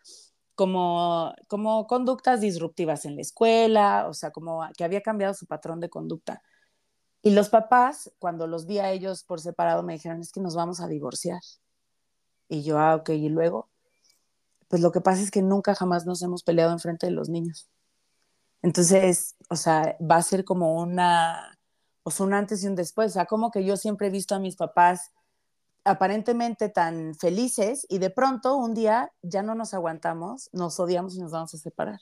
[0.54, 5.80] como, como conductas disruptivas en la escuela, o sea, como que había cambiado su patrón
[5.80, 6.42] de conducta.
[7.20, 10.56] Y los papás, cuando los vi a ellos por separado, me dijeron, es que nos
[10.56, 11.40] vamos a divorciar.
[12.48, 13.68] Y yo, ah, ok, y luego,
[14.68, 17.68] pues lo que pasa es que nunca jamás nos hemos peleado enfrente de los niños.
[18.64, 21.58] Entonces, o sea, va a ser como una,
[22.02, 23.10] o sea, un antes y un después.
[23.10, 25.12] O sea, como que yo siempre he visto a mis papás
[25.84, 31.20] aparentemente tan felices y de pronto un día ya no nos aguantamos, nos odiamos y
[31.20, 32.00] nos vamos a separar.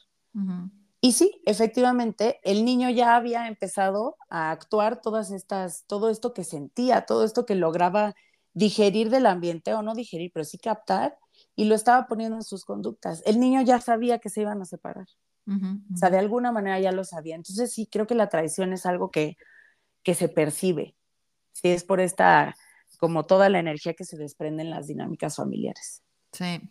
[1.00, 6.44] Y sí, efectivamente, el niño ya había empezado a actuar todas estas, todo esto que
[6.44, 8.14] sentía, todo esto que lograba
[8.54, 11.18] digerir del ambiente o no digerir, pero sí captar
[11.56, 13.20] y lo estaba poniendo en sus conductas.
[13.26, 15.08] El niño ya sabía que se iban a separar.
[15.46, 17.34] O sea, de alguna manera ya lo sabía.
[17.34, 19.36] Entonces sí, creo que la traición es algo que,
[20.02, 20.96] que se percibe.
[21.52, 22.56] Sí, es por esta,
[22.98, 26.02] como toda la energía que se desprende en las dinámicas familiares.
[26.32, 26.70] Sí.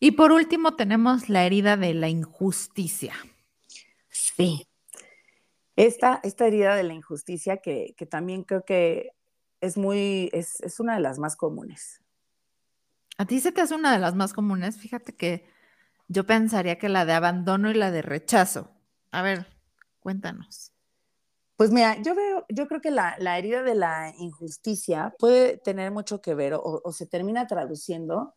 [0.00, 3.14] Y por último tenemos la herida de la injusticia.
[4.10, 4.68] Sí.
[5.74, 9.12] Esta, esta herida de la injusticia que, que también creo que
[9.60, 12.02] es muy, es, es una de las más comunes.
[13.16, 14.78] A ti se te hace una de las más comunes.
[14.78, 15.48] Fíjate que
[16.08, 18.70] yo pensaría que la de abandono y la de rechazo.
[19.12, 19.46] A ver,
[20.00, 20.72] cuéntanos.
[21.56, 26.20] Pues mira, yo veo, yo creo que la, herida de la injusticia puede tener mucho
[26.20, 28.32] que ver o, se termina traduciendo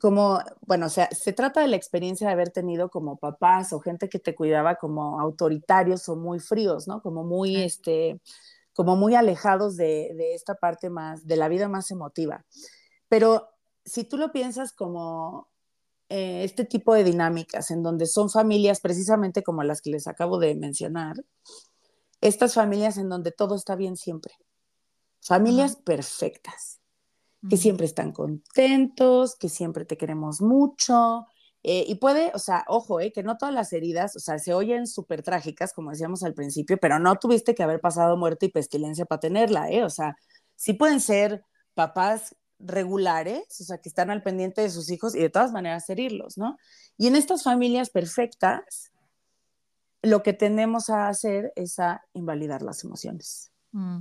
[0.00, 3.80] como, bueno, o sea, se trata de la experiencia de haber tenido como papás o
[3.80, 7.02] gente que te cuidaba como autoritarios o muy fríos, ¿no?
[7.02, 8.20] Como muy, este,
[8.72, 12.44] como muy alejados de, de esta parte más, de la vida más emotiva.
[13.08, 13.50] Pero
[13.84, 15.51] si tú lo piensas como
[16.14, 20.38] eh, este tipo de dinámicas en donde son familias precisamente como las que les acabo
[20.38, 21.16] de mencionar,
[22.20, 24.34] estas familias en donde todo está bien siempre,
[25.22, 26.80] familias perfectas,
[27.48, 31.24] que siempre están contentos, que siempre te queremos mucho.
[31.62, 34.52] Eh, y puede, o sea, ojo, eh, que no todas las heridas, o sea, se
[34.52, 38.50] oyen súper trágicas, como decíamos al principio, pero no tuviste que haber pasado muerte y
[38.50, 39.82] pestilencia para tenerla, ¿eh?
[39.82, 40.14] O sea,
[40.56, 41.42] sí pueden ser
[41.72, 45.88] papás regulares, o sea, que están al pendiente de sus hijos y de todas maneras
[45.90, 46.56] herirlos, ¿no?
[46.96, 48.92] Y en estas familias perfectas,
[50.02, 53.52] lo que tendemos a hacer es a invalidar las emociones.
[53.72, 53.98] Mm.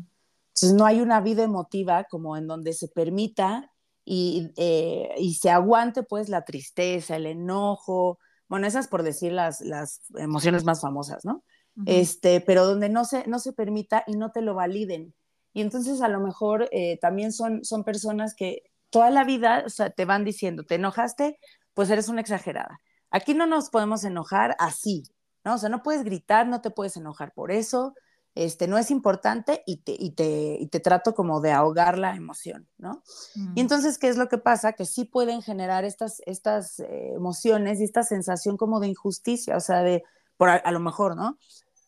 [0.48, 3.72] Entonces, no hay una vida emotiva como en donde se permita
[4.04, 9.62] y, eh, y, se aguante pues la tristeza, el enojo, bueno, esas por decir las,
[9.62, 11.44] las emociones más famosas, ¿no?
[11.86, 15.14] este, pero donde no se, no se permita y no te lo validen.
[15.54, 19.70] Y entonces a lo mejor eh, también son, son personas que toda la vida o
[19.70, 21.40] sea, te van diciendo, ¿te enojaste?
[21.74, 22.82] Pues eres una exagerada.
[23.10, 25.04] Aquí no nos podemos enojar así,
[25.44, 25.56] ¿no?
[25.56, 27.94] O sea, no puedes gritar, no te puedes enojar por eso,
[28.36, 32.16] este, no es importante y te, y te, y te trato como de ahogar la
[32.16, 33.04] emoción, ¿no?
[33.36, 33.54] Y mm.
[33.58, 34.74] entonces, ¿qué es lo que pasa?
[34.74, 39.60] Que sí pueden generar estas, estas eh, emociones y esta sensación como de injusticia, o
[39.60, 40.04] sea, de,
[40.38, 41.38] por a lo mejor, ¿no?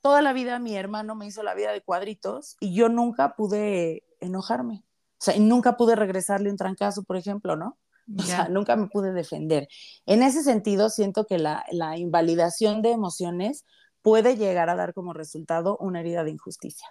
[0.03, 4.03] Toda la vida mi hermano me hizo la vida de cuadritos y yo nunca pude
[4.19, 4.83] enojarme.
[5.13, 7.77] O sea, y nunca pude regresarle un trancazo, por ejemplo, ¿no?
[8.19, 9.69] O sea, nunca me pude defender.
[10.05, 13.63] En ese sentido, siento que la, la invalidación de emociones
[14.01, 16.89] puede llegar a dar como resultado una herida de injusticia.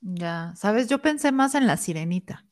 [0.00, 2.46] Ya, sabes, yo pensé más en la sirenita.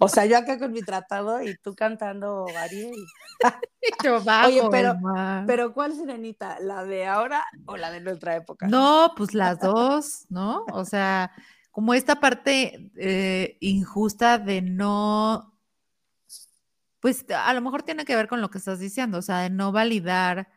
[0.00, 2.94] O sea, yo acá con mi tratado y tú cantando Ariel.
[4.46, 4.96] Oye, pero,
[5.46, 6.58] pero ¿cuál sirenita?
[6.60, 8.68] ¿La de ahora o la de nuestra época?
[8.68, 10.64] No, pues las dos, ¿no?
[10.72, 11.32] O sea,
[11.70, 15.58] como esta parte eh, injusta de no,
[17.00, 19.50] pues a lo mejor tiene que ver con lo que estás diciendo, o sea, de
[19.50, 20.48] no validar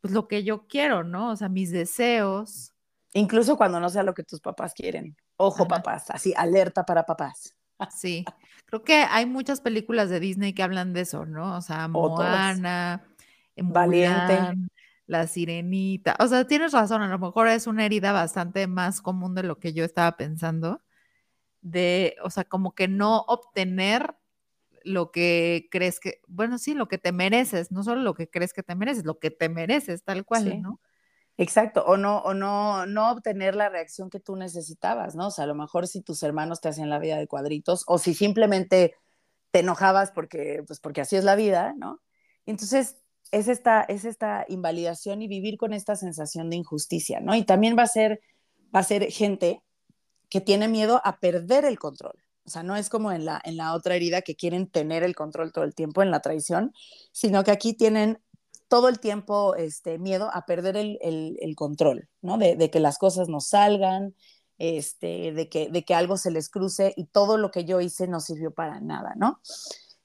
[0.00, 1.30] pues lo que yo quiero, ¿no?
[1.30, 2.72] O sea, mis deseos.
[3.14, 5.16] Incluso cuando no sea lo que tus papás quieren.
[5.36, 7.57] Ojo, papás, así, alerta para papás.
[7.90, 8.24] Sí,
[8.66, 11.56] creo que hay muchas películas de Disney que hablan de eso, ¿no?
[11.56, 13.04] O sea, Moana,
[13.56, 14.40] Valiente,
[15.06, 16.16] La Sirenita.
[16.18, 19.58] O sea, tienes razón, a lo mejor es una herida bastante más común de lo
[19.58, 20.82] que yo estaba pensando.
[21.60, 24.14] De, o sea, como que no obtener
[24.84, 28.52] lo que crees que, bueno, sí, lo que te mereces, no solo lo que crees
[28.52, 30.80] que te mereces, lo que te mereces, tal cual, ¿no?
[31.40, 35.28] Exacto, o no, o no, no obtener la reacción que tú necesitabas, ¿no?
[35.28, 37.98] O sea, a lo mejor si tus hermanos te hacían la vida de cuadritos, o
[37.98, 38.96] si simplemente
[39.52, 42.00] te enojabas porque, pues porque así es la vida, ¿no?
[42.44, 42.96] Entonces,
[43.30, 47.36] es esta, es esta invalidación y vivir con esta sensación de injusticia, ¿no?
[47.36, 48.20] Y también va a ser,
[48.74, 49.62] va a ser gente
[50.28, 52.18] que tiene miedo a perder el control.
[52.46, 55.14] O sea, no es como en la, en la otra herida que quieren tener el
[55.14, 56.72] control todo el tiempo en la traición,
[57.12, 58.20] sino que aquí tienen
[58.68, 62.38] todo el tiempo este, miedo a perder el, control, ¿no?
[62.38, 64.14] De, que las cosas no salgan,
[64.58, 68.06] este, de, que, de que algo se les cruce y todo lo que yo hice
[68.06, 69.40] no sirvió para nada, ¿no?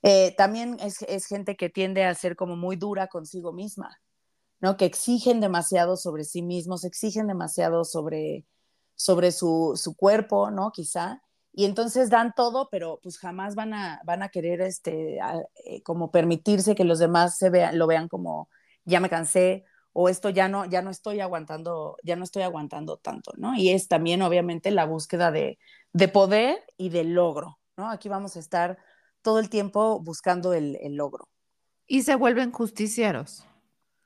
[0.03, 4.01] Eh, también es, gente que tiende a ser como muy dura consigo misma,
[4.59, 4.75] ¿no?
[4.77, 8.45] Que exigen demasiado sobre sí mismos, exigen demasiado sobre,
[8.95, 10.71] sobre su, su cuerpo, ¿no?
[10.71, 11.21] Quizá,
[11.53, 15.19] y entonces dan todo, pero pues jamás van a, van a querer este,
[15.65, 18.49] eh, como permitirse que los demás se vean, lo vean como
[18.85, 22.97] ya me cansé o esto ya no, ya no estoy aguantando, ya no estoy aguantando
[22.97, 23.55] tanto, ¿no?
[23.55, 25.59] Y es también obviamente la búsqueda de,
[25.93, 27.91] de poder y de logro, ¿no?
[27.91, 28.79] Aquí vamos a estar
[29.21, 31.29] todo el tiempo buscando el, el logro.
[31.85, 33.45] Y se vuelven justicieros.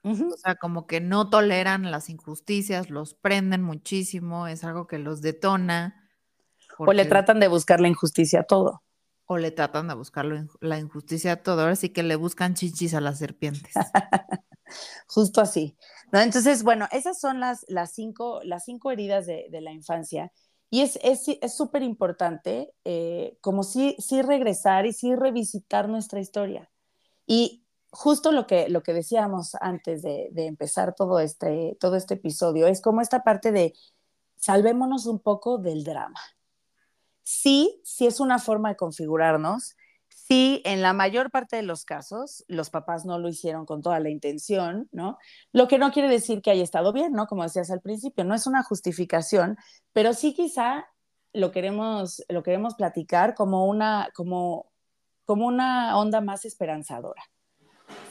[0.03, 5.21] O sea, como que no toleran las injusticias, los prenden muchísimo, es algo que los
[5.21, 6.06] detona
[6.77, 8.83] o le tratan de buscar la injusticia a todo.
[9.25, 10.25] O le tratan de buscar
[10.61, 11.61] la injusticia a todo.
[11.61, 13.73] Ahora sí que le buscan chichis a las serpientes.
[15.07, 15.77] Justo así.
[16.11, 16.19] ¿no?
[16.19, 20.31] Entonces, bueno, esas son las, las, cinco, las cinco heridas de, la infancia.
[20.69, 20.99] Y es
[21.55, 26.69] súper es, importante eh, como sí, sí regresar y sí revisitar nuestra historia.
[27.25, 32.15] Y justo lo que, lo que decíamos antes de, de, empezar todo este, todo este
[32.15, 33.73] episodio es como esta parte de
[34.37, 36.19] salvémonos un poco del drama,
[37.29, 39.75] Sí, sí es una forma de configurarnos.
[40.07, 43.99] Sí, en la mayor parte de los casos, los papás no lo hicieron con toda
[43.99, 45.17] la intención, ¿no?
[45.51, 47.27] Lo que no quiere decir que haya estado bien, ¿no?
[47.27, 49.57] Como decías al principio, no es una justificación,
[49.91, 50.87] pero sí quizá
[51.33, 54.71] lo queremos, lo queremos platicar como una, como,
[55.25, 57.23] como una onda más esperanzadora.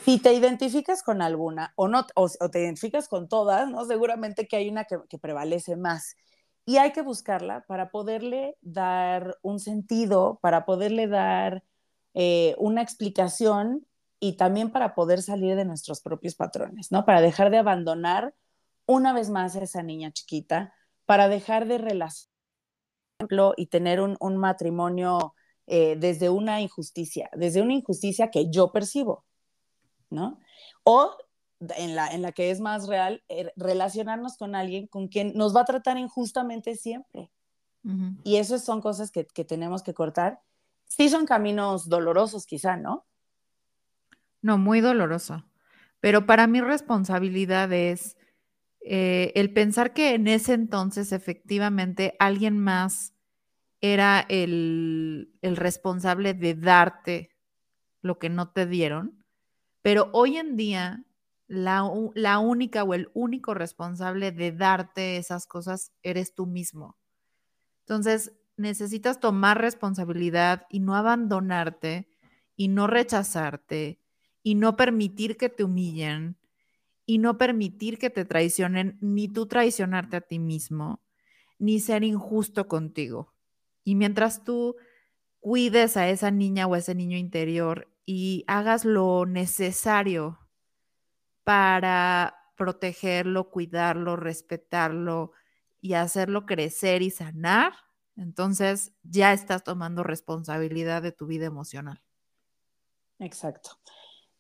[0.05, 3.87] Si te identificas con alguna o no, o, te identificas con todas, ¿no?
[3.87, 6.17] Seguramente que hay una que, que prevalece más
[6.67, 11.63] y hay que buscarla para poderle dar un sentido, para poderle dar
[12.13, 13.87] eh, una explicación
[14.19, 17.05] y también para poder salir de nuestros propios patrones, ¿no?
[17.05, 18.35] Para dejar de abandonar
[18.85, 22.35] una vez más a esa niña chiquita, para dejar de relacionar
[23.57, 25.35] y tener un, matrimonio
[25.67, 29.25] eh, desde una injusticia, desde una injusticia que yo percibo,
[30.11, 30.41] ¿no?
[30.83, 31.17] O
[31.61, 35.55] en la, en la que es más real, eh, relacionarnos con alguien con quien nos
[35.55, 37.31] va a tratar injustamente siempre.
[38.25, 40.41] Y eso son cosas que, tenemos que cortar.
[40.87, 43.07] Sí son caminos dolorosos quizá, ¿no?
[44.43, 45.45] No, muy doloroso.
[46.01, 48.17] Pero para mí responsabilidad es
[48.81, 53.15] eh, el pensar que en ese entonces efectivamente alguien más
[53.81, 57.31] era el, el responsable de darte
[58.03, 59.25] lo que no te dieron.
[59.83, 61.06] Pero hoy en día
[61.49, 66.97] la, única o el único responsable de darte esas cosas eres tú mismo.
[67.81, 72.09] Entonces, necesitas tomar responsabilidad y no abandonarte
[72.57, 74.01] y no rechazarte
[74.43, 76.37] y no permitir que te humillen
[77.05, 81.01] y no permitir que te traicionen, ni tú traicionarte a ti mismo,
[81.59, 83.33] ni ser injusto contigo.
[83.85, 84.75] Y mientras tú
[85.39, 90.46] cuides a esa niña o ese niño interior y hagas lo necesario
[91.47, 95.31] para protegerlo, cuidarlo, respetarlo
[95.81, 97.73] y hacerlo crecer y sanar,
[98.17, 102.03] entonces ya estás tomando responsabilidad de tu vida emocional.
[103.21, 103.79] Exacto.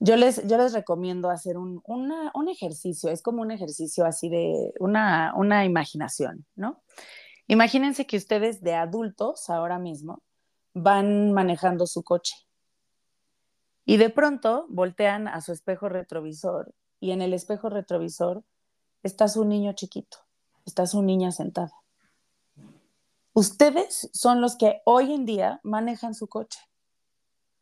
[0.00, 4.74] Yo les, yo les recomiendo hacer un, un ejercicio, es como un ejercicio así de
[4.80, 6.82] una, una imaginación, ¿no?
[7.46, 10.24] Imagínense que ustedes de adultos ahora mismo
[10.74, 12.34] van manejando su coche
[13.84, 18.44] y de pronto voltean a su espejo retrovisor y en el espejo retrovisor
[19.02, 20.18] está su niño chiquito,
[20.64, 21.72] está su niña sentada.
[23.32, 26.58] Ustedes son los que hoy en día manejan su coche.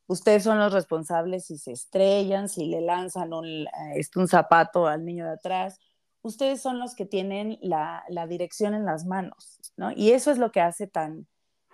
[0.06, 3.66] Ustedes son los responsables si se estrellan, si le lanzan un,
[3.96, 5.78] este, un zapato al niño de atrás.
[6.22, 9.90] Ustedes son los que tienen la, la dirección en las manos, ¿no?
[9.90, 11.26] Y eso es lo que hace tan,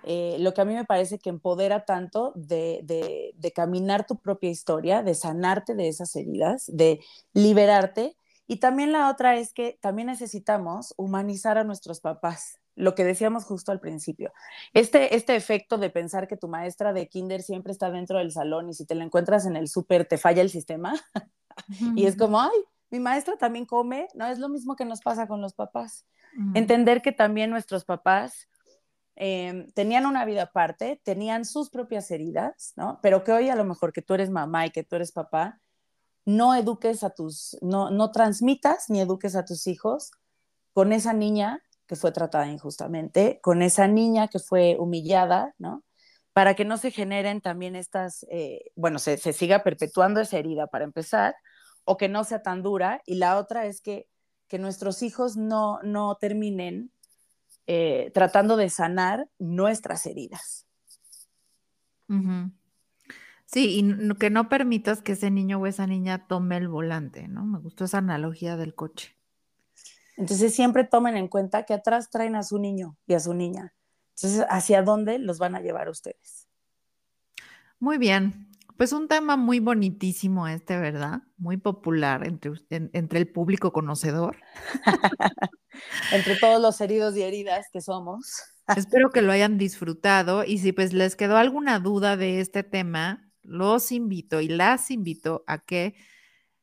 [0.04, 4.50] eh, lo que a mí me parece que empodera tanto de, de, caminar tu propia
[4.50, 7.00] historia, de sanarte de esas heridas, de
[7.32, 8.16] liberarte.
[8.46, 13.44] Y también la otra es que también necesitamos humanizar a nuestros papás, lo que decíamos
[13.44, 14.32] justo al principio.
[14.72, 18.68] Este, este efecto de pensar que tu maestra de kinder siempre está dentro del salón
[18.68, 20.94] y si te la encuentras en el súper te falla el sistema.
[21.96, 22.58] y es como, ay,
[22.90, 26.04] mi maestra también come, no es lo mismo que nos pasa con los papás.
[26.54, 28.48] Entender que también nuestros papás
[29.22, 33.00] Em, tenían una vida aparte, tenían sus propias heridas, ¿no?
[33.02, 35.60] Pero que hoy a lo mejor que tú eres mamá y que tú eres papá,
[36.24, 40.10] no eduques a tus, no, no transmitas ni eduques a tus hijos
[40.72, 45.84] con esa niña que fue tratada injustamente, con esa niña que fue humillada, ¿no?
[46.32, 50.66] Para que no se generen también estas, eh, bueno, se, se siga perpetuando esa herida
[50.66, 51.34] para empezar,
[51.84, 53.02] o que no sea tan dura.
[53.04, 54.08] Y la otra es que,
[54.48, 56.90] que nuestros hijos no, no terminen
[57.72, 60.66] eh, tratando de sanar nuestras heridas.
[63.46, 67.46] Sí, y que no permitas que ese niño o esa niña tome el volante, ¿no?
[67.46, 69.16] Me gustó esa analogía del coche.
[70.16, 73.72] Entonces siempre tomen en cuenta que atrás traen a su niño y a su niña.
[74.16, 76.48] Entonces, ¿hacia dónde los van a llevar ustedes?
[77.78, 78.49] Muy bien.
[78.80, 81.20] Pues un tema muy bonitísimo este, ¿verdad?
[81.36, 84.38] Muy popular entre, entre el público conocedor.
[86.14, 88.42] entre todos los heridos y heridas que somos.
[88.74, 93.30] Espero que lo hayan disfrutado y si pues les quedó alguna duda de este tema,
[93.42, 95.94] los invito y las invito a que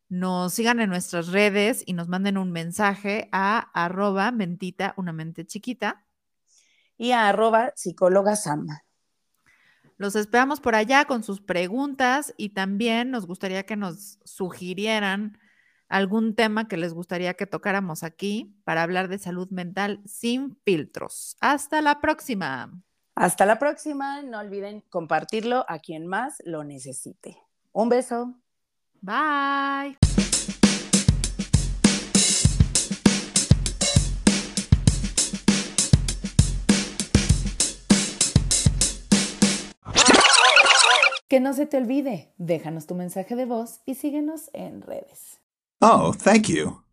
[0.10, 5.46] nos sigan en nuestras redes y nos manden un mensaje a arroba mentita, una mente
[5.46, 6.04] chiquita.
[6.98, 8.87] Y a arroba psicóloga Sama.
[9.98, 15.40] Los esperamos por allá con sus preguntas y también nos gustaría que nos sugirieran
[15.90, 21.38] algún tema que les gustaría que tocáramos aquí para hablar de salud mental sin filtros.
[21.40, 22.72] Hasta la próxima.
[23.16, 24.22] Hasta la próxima.
[24.22, 27.38] No olviden compartirlo a quien más lo necesite.
[27.72, 28.36] Un beso.
[29.02, 29.98] Bye.
[41.28, 45.42] Que no se te olvide, déjanos tu mensaje de voz y síguenos en redes.
[45.82, 46.87] Oh, thank you.